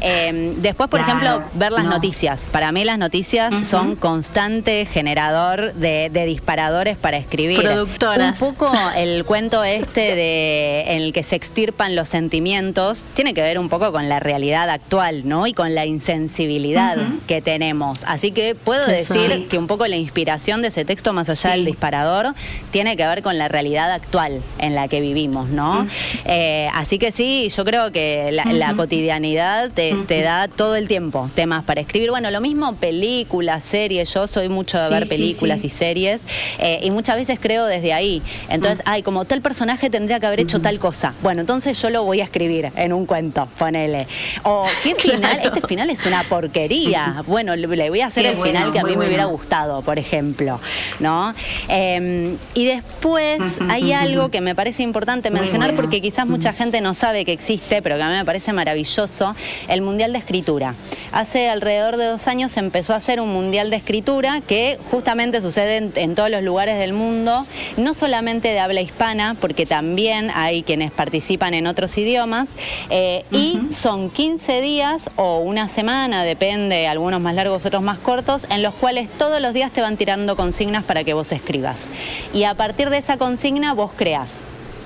[0.07, 2.47] Em, después, por ejemplo, ver las noticias.
[2.53, 7.62] Para mí las noticias son constante generador de, disparadores para escribir.
[7.62, 8.40] Productoras.
[8.40, 13.40] Un poco el cuento este de en el que se extirpan los sentimientos tiene que
[13.40, 15.47] ver un poco con la realidad actual, ¿no?
[15.47, 18.05] Y con la insensibilidad que tenemos.
[18.05, 21.64] Así que puedo decir que un poco la inspiración de ese texto, más allá del
[21.64, 22.35] disparador,
[22.71, 25.87] tiene que ver con la realidad actual en la que vivimos, ¿no?
[26.27, 31.64] Eh, así que sí, yo creo que la, cotidianidad te, da todo el tiempo temas
[31.64, 32.11] para escribir.
[32.11, 34.12] Bueno, lo mismo películas, series.
[34.12, 36.22] Yo soy mucho de ver películas y series
[36.59, 38.22] eh, y muchas veces creo desde ahí.
[38.48, 41.14] Entonces, ay, como tal personaje tendría que haber hecho tal cosa.
[41.22, 44.07] Bueno, entonces yo lo voy a escribir en un cuento, ponele.
[44.42, 45.40] O, ¿qué final?
[45.42, 47.22] Este final es una porquería.
[47.26, 50.61] Bueno, le voy a hacer el final que a mí me hubiera gustado, por ejemplo,
[51.00, 51.35] ¿no?
[51.68, 56.94] Em, y después hay algo que me parece importante mencionar porque quizás mucha gente no
[56.94, 59.35] sabe que existe, pero que a mí me parece maravilloso,
[59.74, 60.74] el Mundial de Escritura.
[61.12, 65.40] Hace alrededor de dos años se empezó a hacer un Mundial de Escritura que justamente
[65.40, 70.62] sucede en, todos los lugares del mundo, no solamente de habla hispana, porque también hay
[70.62, 72.56] quienes participan en otros idiomas,
[72.90, 78.46] eh, y son 15 días o una semana, depende, algunos más largos, otros más cortos,
[78.50, 81.88] en los cuales todos los días te van tirando consignas para que vos escribas.
[82.32, 84.38] Y a partir de esa consigna vos creas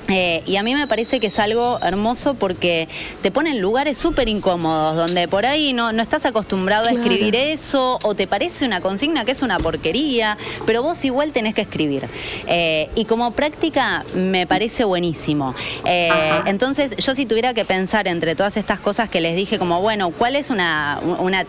[0.09, 2.89] eh, y a mí me parece que es algo hermoso porque
[3.21, 7.37] te pone en lugares súper incómodos, donde por ahí no, no estás acostumbrado a escribir
[7.37, 11.61] eso, o te parece una consigna que es una porquería, pero vos igual tenés que
[11.61, 12.09] escribir.
[12.47, 15.55] Eh, y como práctica me parece buenísimo.
[15.85, 16.09] Eh,
[16.47, 20.11] entonces, yo si tuviera que pensar entre todas estas cosas que les dije, como bueno,
[20.11, 21.45] ¿cuál es una, una,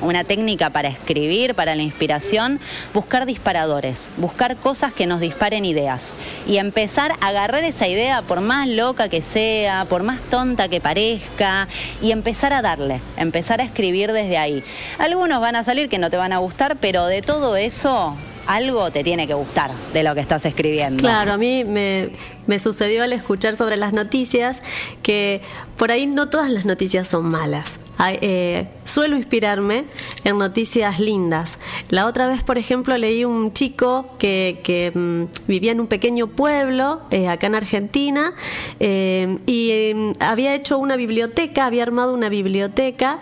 [0.00, 2.58] una técnica para escribir, para la inspiración?
[2.92, 6.14] Buscar disparadores, buscar cosas que nos disparen ideas
[6.48, 10.80] y empezar a agarrar esa idea por más loca que sea, por más tonta que
[10.80, 11.68] parezca,
[12.00, 14.62] y empezar a darle, empezar a escribir desde ahí.
[14.98, 18.90] Algunos van a salir que no te van a gustar, pero de todo eso algo
[18.90, 20.98] te tiene que gustar de lo que estás escribiendo.
[20.98, 22.10] Claro, a mí me,
[22.46, 24.62] me, sucedió al escuchar sobre las noticias
[25.02, 25.42] que
[25.76, 27.79] por ahí no todas las noticias son malas.
[28.08, 29.84] Eh, suelo inspirarme
[30.24, 31.58] en noticias lindas.
[31.90, 37.02] La otra vez, por ejemplo, leí un chico que, mm, vivía en un pequeño pueblo
[37.10, 38.32] eh, acá en Argentina
[38.78, 43.20] eh, y mm, había hecho una biblioteca, había armado una biblioteca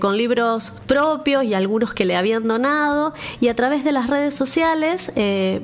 [0.00, 4.34] con libros propios y algunos que le habían donado y a través de las redes
[4.34, 5.10] sociales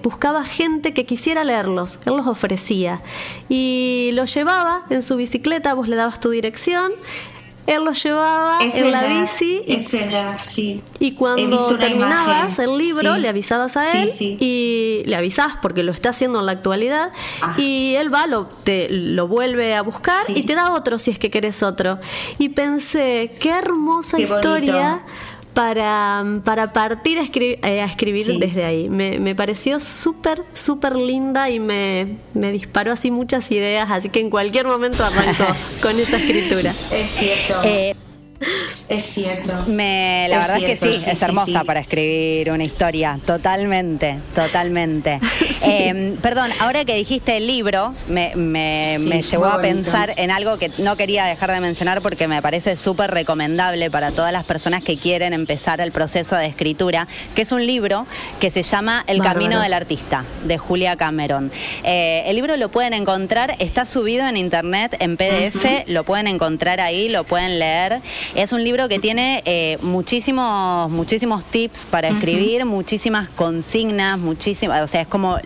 [0.02, 3.02] buscaba gente que quisiera leerlos, él los ofrecía
[3.50, 6.92] y los llevaba en su bicicleta, vos le dabas tu dirección
[7.68, 9.62] él lo llevaba en la bici.
[9.66, 10.82] Y, es verdad, sí.
[10.98, 16.10] Y cuando terminabas el libro, le avisabas a él y le avisás porque lo está
[16.10, 17.12] haciendo en la actualidad.
[17.42, 17.54] Ah.
[17.58, 21.18] Y él va, lo, te, lo vuelve a buscar y te da otro si es
[21.18, 21.98] que querés otro.
[22.38, 25.04] Y pensé, qué hermosa historia
[25.54, 28.88] para, para partir a, eh, escribir desde ahí.
[28.88, 34.20] Me, me pareció súper, súper linda y me, me, disparó así muchas ideas, así que
[34.20, 35.44] en cualquier momento arranco
[35.82, 36.74] con esa escritura.
[36.92, 37.60] Es cierto.
[37.64, 37.94] Eh,
[38.88, 39.52] es cierto.
[39.66, 45.20] Me, la verdad es que sí, es hermosa para escribir una historia, totalmente, totalmente.
[45.60, 50.70] Em, perdón, ahora que dijiste el libro, me, me, llevó a pensar en algo que
[50.78, 54.96] no quería dejar de mencionar porque me parece súper recomendable para todas las personas que
[54.96, 58.06] quieren empezar el proceso de escritura, que es un libro
[58.40, 61.50] que se llama El Camino del Artista, de Julia Cameron.
[61.82, 66.80] Eh, el libro lo pueden encontrar, está subido en internet, en PDF, lo pueden encontrar
[66.80, 68.00] ahí, lo pueden leer.
[68.34, 74.86] Es un libro que tiene eh, muchísimos, muchísimos tips para escribir, muchísimas consignas, muchísimas, o
[74.86, 75.38] sea, es como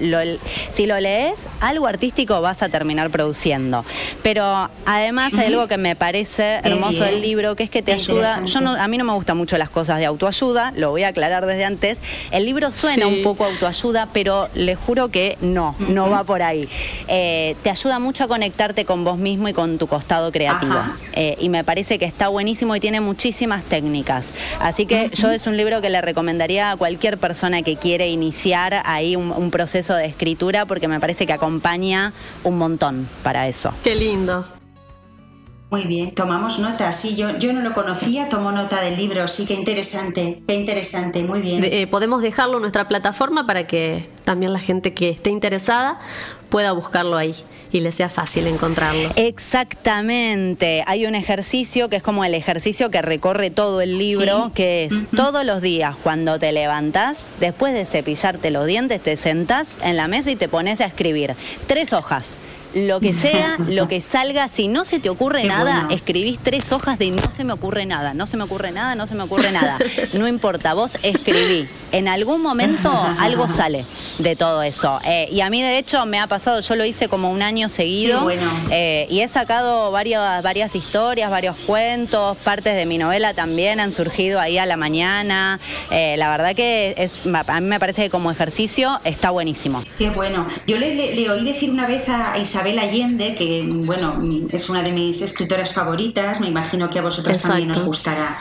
[0.72, 3.84] si lo lees, algo artístico vas a terminar produciendo.
[4.22, 8.44] Pero además hay algo que me parece hermoso del libro, que es que te ayuda,
[8.44, 11.08] yo no, a mí no me gustan mucho las cosas de autoayuda, lo voy a
[11.08, 11.98] aclarar desde antes.
[12.30, 16.68] El libro suena un poco autoayuda, pero le juro que no, no va por ahí.
[17.08, 20.78] Eh, te ayuda mucho a conectarte con vos mismo y con tu costado creativo.
[21.14, 24.32] Eh, y me parece que está buenísimo y tiene muchísimas técnicas.
[24.60, 28.82] Así que yo es un libro que le recomendaría a cualquier persona que quiere iniciar
[28.84, 33.72] ahí un, proceso de escritura porque me parece que acompaña un montón para eso.
[33.84, 34.46] Qué lindo.
[35.70, 36.92] Muy bien, tomamos nota.
[36.92, 39.26] Sí, yo, yo no lo conocía, tomo nota del libro.
[39.26, 41.64] Sí, qué interesante, qué interesante, muy bien.
[41.64, 45.98] Eh, podemos dejarlo en nuestra plataforma para que también la gente que esté interesada
[46.48, 47.34] pueda buscarlo ahí
[47.70, 49.10] y le sea fácil encontrarlo.
[49.16, 50.82] Exactamente.
[50.86, 55.04] Hay un ejercicio que es como el ejercicio que recorre todo el libro, que es
[55.14, 60.08] todos los días cuando te levantas, después de cepillarte los dientes, te sentás en la
[60.08, 61.34] mesa y te pones a escribir
[61.66, 62.38] tres hojas
[62.74, 66.98] lo que sea, lo que salga, si no se te ocurre nada, escribís tres hojas
[66.98, 69.50] de no se me ocurre nada, no se me ocurre nada, no se me ocurre
[69.52, 69.78] nada.
[70.14, 71.66] No importa, vos escribí.
[71.90, 73.84] En algún momento algo sale
[74.18, 75.00] de todo eso.
[75.06, 77.68] Eh, y a mí de hecho me ha pasado, yo lo hice como un año
[77.68, 78.28] seguido
[78.70, 83.92] eh, y he sacado varias, varias historias, varios cuentos, partes de mi novela también han
[83.92, 85.58] surgido ahí a la mañana.
[85.90, 89.82] Eh, la verdad que es, a mí me parece que como ejercicio está buenísimo.
[89.98, 90.46] Qué bueno.
[90.66, 95.22] Yo le, oí decir una vez a Isabel Allende, que bueno, es una de mis
[95.22, 98.38] escritoras favoritas, me imagino que a vosotros también os gustará.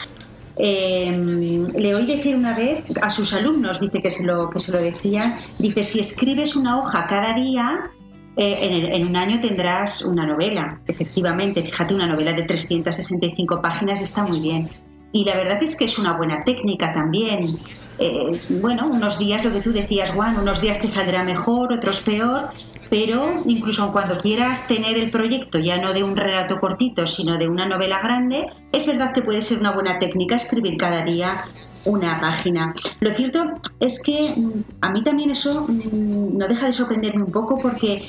[0.58, 4.72] Eh, le oí decir una vez a sus alumnos, dice que se lo, que se
[4.72, 7.90] lo decía, dice, si escribes una hoja cada día,
[8.38, 14.24] eh, en, un año tendrás una novela, efectivamente, fíjate, una novela de 365 páginas está
[14.24, 14.70] muy bien.
[15.14, 17.60] Y la verdad es que es una buena técnica también.
[18.04, 22.02] Eh, bueno, unos días, lo que tú decías, Juan, unos días te saldrá mejor, otros
[22.02, 22.50] peor,
[22.90, 27.48] pero incluso cuando quieras tener el proyecto ya no de un relato cortito, sino de
[27.48, 31.46] una novela grande, es verdad que puede ser una buena técnica escribir cada día
[31.86, 32.74] una página.
[33.02, 33.46] Lo cierto
[33.80, 38.02] es que mm, a mí también eso mm, no deja de sorprenderme un poco porque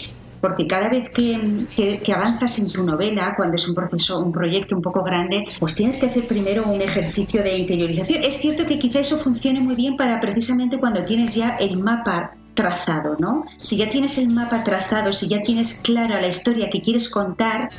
[0.42, 4.82] porque cada vez que, avanzas en tu novela, cuando es un proceso, un proyecto un
[4.82, 8.24] poco grande, pues tienes que hacer primero un ejercicio de interiorización.
[8.24, 12.32] Es cierto que quizá eso funcione muy bien para precisamente cuando tienes ya el mapa
[12.54, 13.44] trazado, ¿no?
[13.58, 17.70] Si ya tienes el mapa trazado, si ya tienes clara la historia que quieres contar,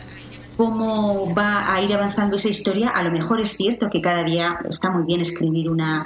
[0.56, 4.58] cómo va a ir avanzando esa historia, a lo mejor es cierto que cada día
[4.70, 6.06] está muy bien escribir una,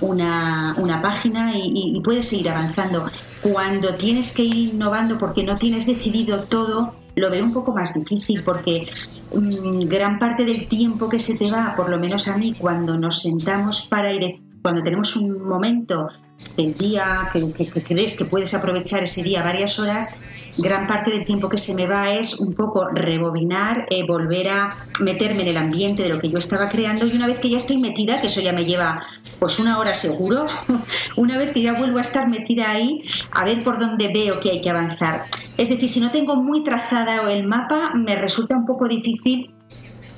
[0.00, 3.10] una, una página y, puedes seguir avanzando.
[3.42, 7.94] Cuando tienes que ir innovando porque no tienes decidido todo, lo veo un poco más
[7.94, 8.86] difícil porque
[9.34, 12.96] mm, gran parte del tiempo que se te va, por lo menos a mí, cuando
[12.96, 16.08] nos sentamos para ir, cuando tenemos un momento
[16.56, 20.14] del día que, que crees que puedes aprovechar ese día varias horas,
[20.58, 24.70] gran parte del tiempo que se me va es un poco rebobinar, eh, volver a
[25.00, 27.56] meterme en el ambiente de lo que yo estaba creando y una vez que ya
[27.56, 29.02] estoy metida, que eso ya me lleva
[29.38, 30.46] pues una hora seguro,
[31.16, 33.02] una vez que ya vuelvo a estar metida ahí,
[33.32, 35.24] a ver por dónde veo que hay que avanzar.
[35.56, 39.54] Es decir, si no tengo muy trazada el mapa, me resulta un poco difícil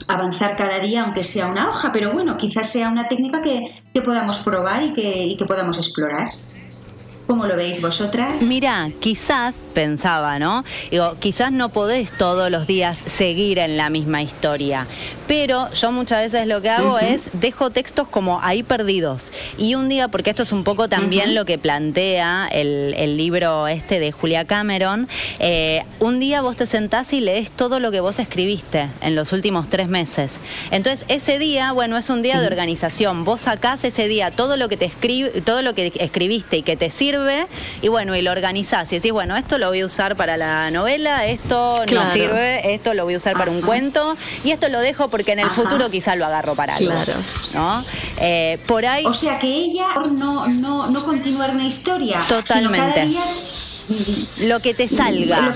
[0.08, 4.38] avanzar cada día, aunque sea una hoja, pero bueno, quizás sea una técnica que, podamos
[4.38, 6.28] probar y que, y que podamos explorar.
[7.26, 8.42] ¿Cómo lo veis vosotras?
[8.42, 10.64] Mira, quizás, pensaba, ¿no?
[10.90, 14.86] Digo, quizás no podés todos los días seguir en la misma historia,
[15.26, 19.32] pero yo muchas veces lo que hago es dejo textos como ahí perdidos.
[19.58, 23.98] Y un día, porque esto es un poco también lo que plantea el, libro este
[23.98, 25.08] de Julia Cameron,
[25.38, 29.32] eh, un día vos te sentás y lees todo lo que vos escribiste en los
[29.32, 30.38] últimos tres meses.
[30.70, 33.24] Entonces, ese día, bueno, es un día de organización.
[33.24, 36.76] Vos sacás ese día todo lo que te escribe, todo lo que escribiste y que
[36.76, 37.46] te sirve
[37.82, 40.70] y bueno, y lo organizás y decís, bueno, esto lo voy a usar para la
[40.70, 44.80] novela, esto no sirve, esto lo voy a usar para un cuento y esto lo
[44.80, 46.92] dejo porque en el futuro quizá lo agarro para algo.
[46.92, 47.14] Claro.
[47.54, 47.84] ¿no?
[48.18, 49.06] Eh, por ahí...
[49.06, 52.20] O sea que ella no, no, no continuar una historia.
[52.28, 53.08] Totalmente
[54.42, 55.52] lo que te salga,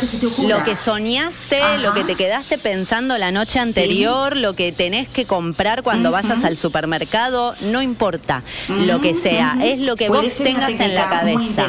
[0.46, 5.24] lo que, soñaste, lo que te quedaste pensando la noche anterior, lo que tenés que
[5.24, 10.78] comprar cuando vayas al supermercado, no importa lo que sea, es lo que vos tengas
[10.80, 11.66] en la cabeza.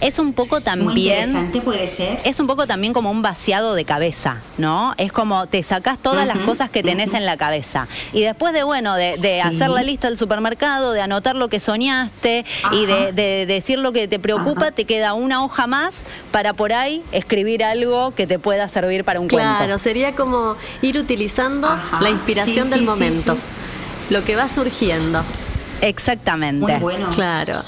[0.00, 2.20] Es un poco también puede ser.
[2.24, 4.94] Es un poco también como un vaciado de cabeza, ¿no?
[4.96, 7.88] Es como te sacás todas las cosas que tenés en la cabeza.
[8.12, 9.08] Y después de bueno de,
[9.42, 14.08] hacer la lista del supermercado, de anotar lo que soñaste y de, decir lo que
[14.08, 15.73] te preocupa, te queda una hoja más
[16.30, 19.56] para por ahí escribir algo que te pueda servir para un cuento.
[19.56, 21.68] Claro, sería como ir utilizando
[22.00, 23.36] la inspiración del momento,
[24.10, 25.22] lo que va surgiendo.
[25.80, 26.66] Exactamente.
[26.66, 27.08] Muy bueno.
[27.14, 27.62] Claro.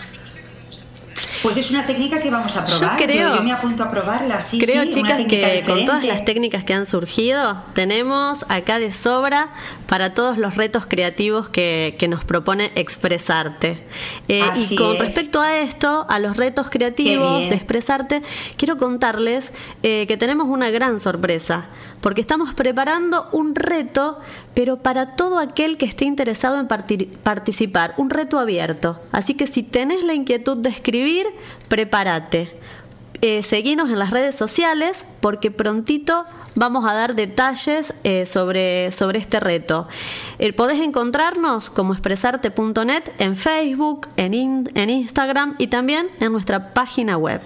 [1.43, 2.99] Pues es una técnica que vamos a probar.
[2.99, 4.41] Yo creo, yo, me apunto a probarla.
[4.41, 9.51] Sí, creo, chicas, que con todas las técnicas que han surgido, tenemos acá de sobra
[9.87, 13.85] para todos los retos creativos que, nos propone expresarte.
[14.29, 18.23] Eh, y con respecto a esto, a los retos creativos de expresarte,
[18.57, 21.67] quiero contarles eh, que tenemos una gran sorpresa,
[22.01, 24.19] porque estamos preparando un reto,
[24.55, 29.01] pero para todo aquel que esté interesado en participar, un reto abierto.
[29.13, 31.27] Así que si tenés la inquietud de escribir,
[31.69, 32.59] prepárate.
[33.23, 36.25] Eh, seguinos en las redes sociales porque prontito
[36.55, 39.89] vamos a dar detalles eh, sobre, sobre este reto.
[40.39, 47.17] Eh, podés encontrarnos como expresarte.net en Facebook, en, en Instagram y también en nuestra página
[47.17, 47.41] web.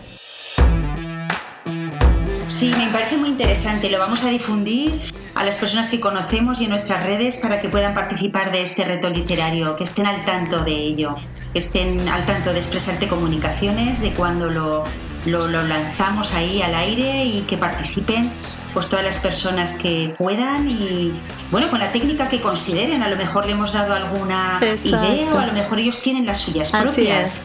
[2.51, 3.88] Sí, me parece muy interesante.
[3.90, 5.01] Lo vamos a difundir
[5.34, 8.84] a las personas que conocemos y en nuestras redes para que puedan participar de este
[8.84, 11.16] reto literario, que estén al tanto de ello,
[11.53, 14.84] que estén al tanto de expresarte comunicaciones, de cuándo lo,
[15.26, 18.32] lo, lanzamos ahí al aire y que participen
[18.72, 21.12] pues todas las personas que puedan y
[21.51, 25.38] bueno, con la técnica que consideren, a lo mejor le hemos dado alguna idea o
[25.38, 27.44] a lo mejor ellos tienen las suyas propias.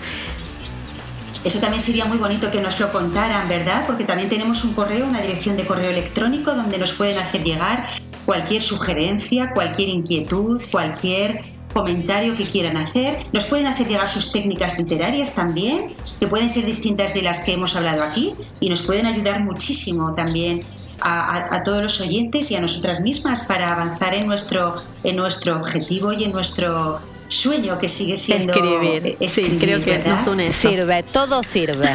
[1.46, 3.84] Eso también sería muy bonito que nos lo contaran, ¿verdad?
[3.86, 7.88] Porque también tenemos un correo, una dirección de correo electrónico donde nos pueden hacer llegar
[8.26, 13.28] cualquier sugerencia, cualquier inquietud, cualquier comentario que quieran hacer.
[13.32, 17.54] Nos pueden hacer llegar sus técnicas literarias también, que pueden ser distintas de las que
[17.54, 20.64] hemos hablado aquí y nos pueden ayudar muchísimo también
[21.02, 26.12] a, todos los oyentes y a nosotras mismas para avanzar en nuestro, en nuestro objetivo
[26.12, 29.18] y en nuestro sueño que sigue siendo escribir.
[29.28, 31.90] sí, creo que nos une Sirve, todo sirve.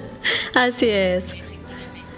[0.54, 1.24] Así es.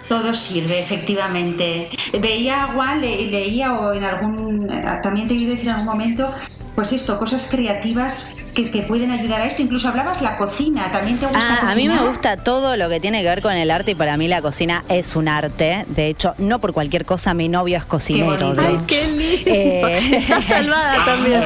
[0.07, 1.89] Todo sirve, efectivamente.
[2.19, 4.67] Veía, Juan, leía o en algún,
[5.03, 6.33] también te he oído decir en algún momento
[6.79, 9.61] pues esto, cosas creativas que, que, pueden ayudar a esto.
[9.61, 12.99] Incluso hablabas la cocina, ¿también te gusta ah, A mí me gusta todo lo que
[12.99, 15.85] tiene que ver con el arte y para mí la cocina es un arte.
[15.87, 18.53] De hecho, no por cualquier cosa mi novio es cocinero.
[18.53, 19.51] Qué Ay, qué lindo.
[19.51, 21.43] Eh, Estás salvada también.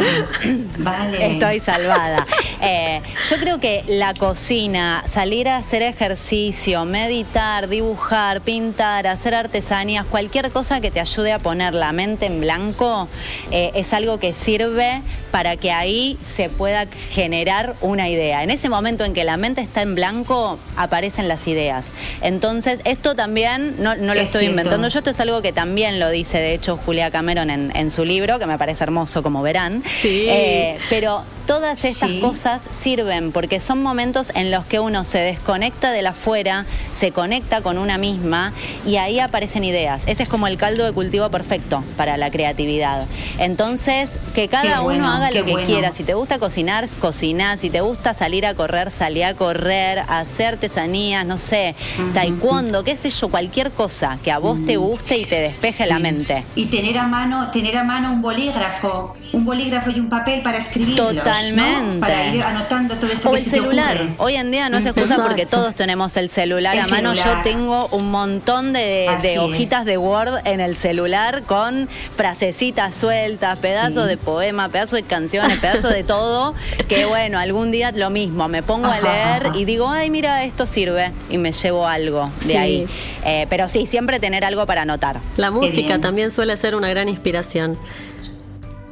[0.78, 1.34] Vale.
[1.34, 2.26] Estoy salvada.
[2.62, 10.06] Eh, yo creo que la cocina, salir a hacer ejercicio, meditar, dibujar, pintar, hacer artesanías,
[10.06, 13.08] cualquier cosa que te ayude a poner la mente en blanco,
[13.52, 15.02] eh, es algo que sirve
[15.32, 18.44] para que ahí se pueda generar una idea.
[18.44, 21.92] En ese momento en que la mente está en blanco, aparecen las ideas.
[22.22, 26.40] Entonces, esto también, no, lo estoy inventando yo, esto es algo que también lo dice,
[26.40, 29.84] de hecho, Julia Cameron en, su libro, que me parece hermoso, como verán.
[30.02, 30.26] Sí.
[30.28, 35.92] Eh, pero todas estas cosas sirven porque son momentos en los que uno se desconecta
[35.92, 38.54] de la afuera, se conecta con una misma
[38.86, 40.04] y ahí aparecen ideas.
[40.08, 43.08] Ese es como el caldo de cultivo perfecto para la creatividad.
[43.38, 45.92] Entonces, que cada uno haga lo que quiera.
[45.92, 47.58] Si te gusta cocinar, cocina.
[47.58, 51.76] Si te gusta salir a correr, salí a correr, hacer artesanías, no sé,
[52.14, 56.00] taekwondo, qué sé yo, cualquier cosa que a vos te guste y te despeje la
[56.00, 56.44] mente.
[56.56, 60.58] Y tener a mano, tener a mano un bolígrafo, un bolígrafo y un papel para
[60.58, 60.96] escribir.
[61.34, 62.00] Totalmente.
[62.00, 64.08] Para ir anotando todo esto o el celular.
[64.18, 67.14] Hoy en día no se excusa porque todos tenemos el celular a mano.
[67.14, 69.10] Yo tengo un montón de,
[69.40, 75.60] hojitas de Word en el celular con frasecitas sueltas, pedazos de poema, pedazos de canciones,
[75.60, 76.54] pedazos de todo.
[76.88, 80.68] Que bueno, algún día lo mismo, me pongo a leer y digo, ay, mira, esto
[80.68, 82.88] sirve y me llevo algo de ahí.
[83.26, 85.20] Eh, pero sí, siempre tener algo para anotar.
[85.38, 87.78] La música también suele ser una gran inspiración.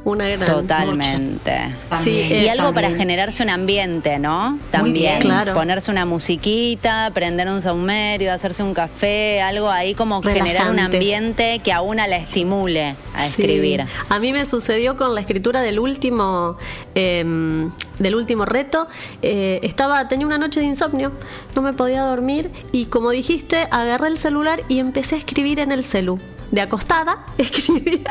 [0.04, 1.74] Una gran Totalmente.
[2.02, 4.58] Sí, y algo para generarse un ambiente, ¿no?
[4.70, 5.20] También.
[5.20, 5.54] Claro.
[5.54, 11.60] Ponerse una musiquita, prender un saumerio, hacerse un café, algo ahí como generar un ambiente
[11.60, 13.84] que a una la estimule a escribir.
[14.08, 16.56] A mí me sucedió con la escritura del último,
[16.94, 18.88] em, del último reto.
[19.22, 21.12] Eh, estaba, tenía una noche de insomnio,
[21.54, 25.70] no me podía dormir y como dijiste, agarré el celular y empecé a escribir en
[25.70, 26.18] el celu.
[26.52, 28.10] De acostada, escribía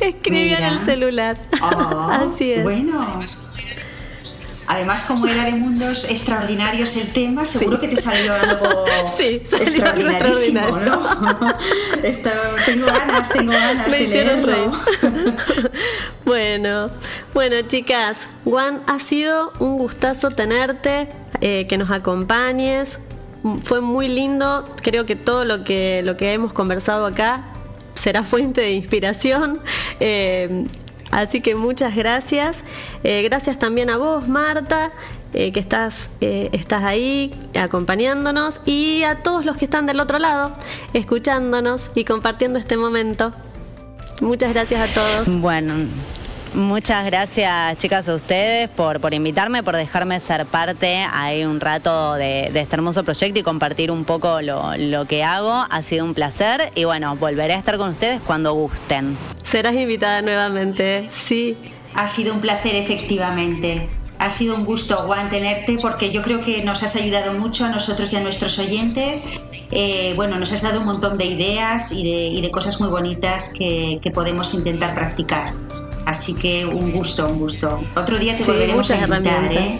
[0.00, 1.36] Escribía en el celular.
[1.62, 2.62] Oh, Así es.
[2.62, 3.24] Bueno.
[4.68, 8.84] Además, como era de mundos extraordinarios el tema, seguro que te salió algo
[9.16, 11.08] sí, extraordinarísimo, ¿no?
[12.64, 15.36] tengo ganas, tengo ganas Me de hicieron reír.
[16.24, 16.90] bueno,
[17.32, 22.98] bueno, chicas, Juan, ha sido un gustazo tenerte, eh, que nos acompañes.
[23.64, 27.52] Fue muy lindo, creo que todo lo que, lo que hemos conversado acá
[27.94, 29.60] será fuente de inspiración.
[29.98, 30.66] Eh,
[31.10, 32.58] así que muchas gracias.
[33.02, 34.92] Eh, gracias también a vos, Marta.
[35.32, 40.52] Eh, que estás, estás ahí acompañándonos y a todos los que están del otro lado,
[40.92, 43.32] escuchándonos y compartiendo este momento.
[44.20, 45.40] Muchas gracias a todos.
[45.40, 45.74] Bueno,
[46.56, 52.14] Muchas gracias, chicas, a ustedes por, por invitarme, por dejarme ser parte ahí un rato
[52.14, 55.66] de, este hermoso proyecto y compartir un poco lo, que hago.
[55.68, 59.18] Ha sido un placer y bueno, volveré a estar con ustedes cuando gusten.
[59.42, 61.58] Serás invitada nuevamente, sí.
[61.94, 63.86] Ha sido un placer, efectivamente.
[64.18, 67.68] Ha sido un gusto, Juan, tenerte porque yo creo que nos has ayudado mucho a
[67.68, 69.42] nosotros y a nuestros oyentes.
[69.72, 74.10] Eh, bueno, nos has dado un montón de ideas y de, cosas muy bonitas que
[74.14, 75.52] podemos intentar practicar.
[76.06, 77.80] Así que un gusto, un gusto.
[77.96, 79.78] Otro día te volveremos a invitar, ¿eh?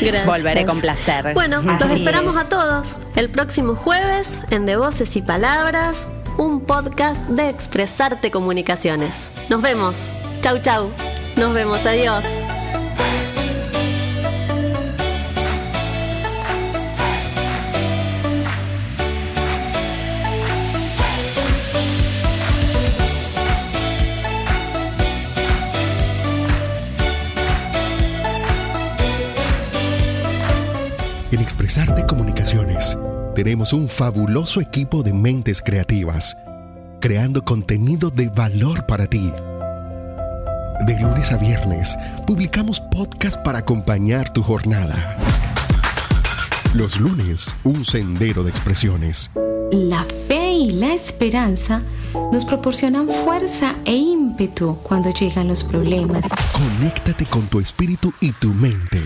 [0.00, 0.26] Gracias.
[0.26, 1.34] Volveré con placer.
[1.34, 6.06] Bueno, nos esperamos a todos el próximo jueves en De Voces y Palabras,
[6.38, 9.14] un podcast de Expresarte Comunicaciones.
[9.48, 9.96] Nos vemos.
[10.42, 10.90] Chau, chau.
[11.36, 11.84] Nos vemos.
[11.84, 12.24] Adiós.
[33.44, 36.34] Tenemos un fabuloso equipo de mentes creativas,
[36.98, 39.30] creando contenido de valor para ti.
[40.86, 41.94] De lunes a viernes,
[42.26, 45.18] publicamos podcast para acompañar tu jornada.
[46.72, 49.30] Los lunes, un sendero de expresiones.
[49.70, 51.82] La fe y la esperanza
[52.32, 56.24] nos proporcionan fuerza e ímpetu cuando llegan los problemas.
[56.52, 59.02] Conéctate con tu espíritu y tu mente.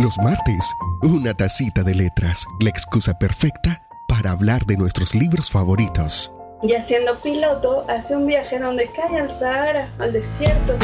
[0.00, 6.32] Los martes, una tacita de letras, la excusa perfecta para hablar de nuestros libros favoritos.
[6.62, 10.74] Y siendo piloto, hace un viaje donde cae al Sahara, al desierto.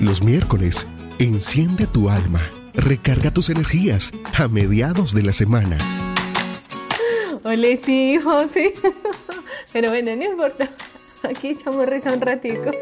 [0.00, 0.88] Los miércoles,
[1.20, 2.40] enciende tu alma,
[2.74, 5.78] recarga tus energías a mediados de la semana.
[7.44, 8.74] Hola, sí, José.
[9.72, 10.68] Pero bueno, no importa.
[11.22, 12.72] Aquí echamos risa un ratico.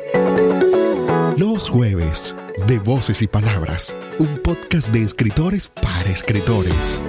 [1.37, 2.37] Los jueves,
[2.67, 7.01] de Voces y Palabras, un podcast de escritores para escritores.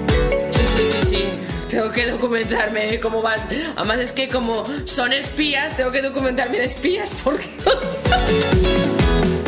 [0.52, 1.24] Sí, sí, sí, sí.
[1.68, 3.40] Tengo que documentarme cómo van.
[3.76, 7.50] Además es que como son espías, tengo que documentarme de espías porque...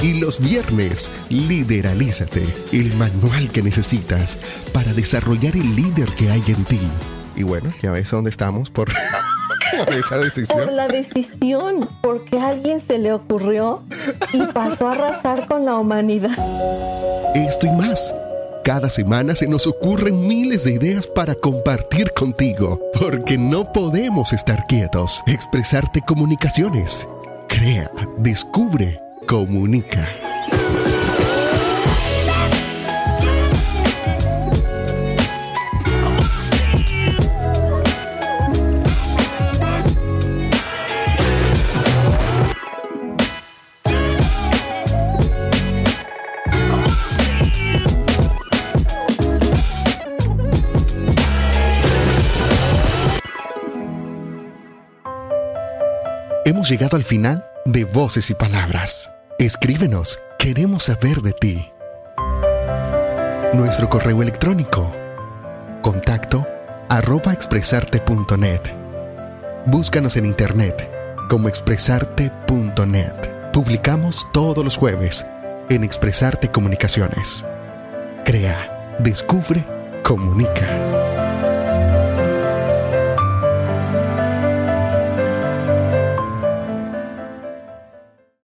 [0.02, 4.38] Y los viernes, Lideralízate, el manual que necesitas
[4.74, 6.80] para desarrollar el líder que hay en ti.
[7.36, 8.90] Y bueno, ya ves dónde estamos por,
[9.90, 10.66] esa decisión.
[10.66, 13.84] Por la decisión, porque a alguien se le ocurrió
[14.34, 16.38] y pasó a arrasar con la humanidad.
[17.36, 18.14] Esto y más.
[18.64, 24.68] Cada semana se nos ocurren miles de ideas para compartir contigo, porque no podemos estar
[24.68, 25.24] quietos.
[25.26, 27.08] Expresarte comunicaciones.
[27.48, 30.08] Crea, descubre, comunica.
[56.62, 59.12] Hemos llegado al final de Voces y Palabras.
[59.40, 61.72] Escríbenos, queremos saber de ti.
[63.56, 64.94] Nuestro correo electrónico,
[65.82, 66.48] contacto
[66.88, 68.62] arroba expresarte.net.
[69.66, 70.88] Búscanos en internet
[71.32, 73.52] como expresarte.net.
[73.52, 75.26] Publicamos todos los jueves
[75.70, 77.44] en Expresarte Comunicaciones.
[78.24, 79.66] Crea, descubre,
[80.04, 81.01] comunica.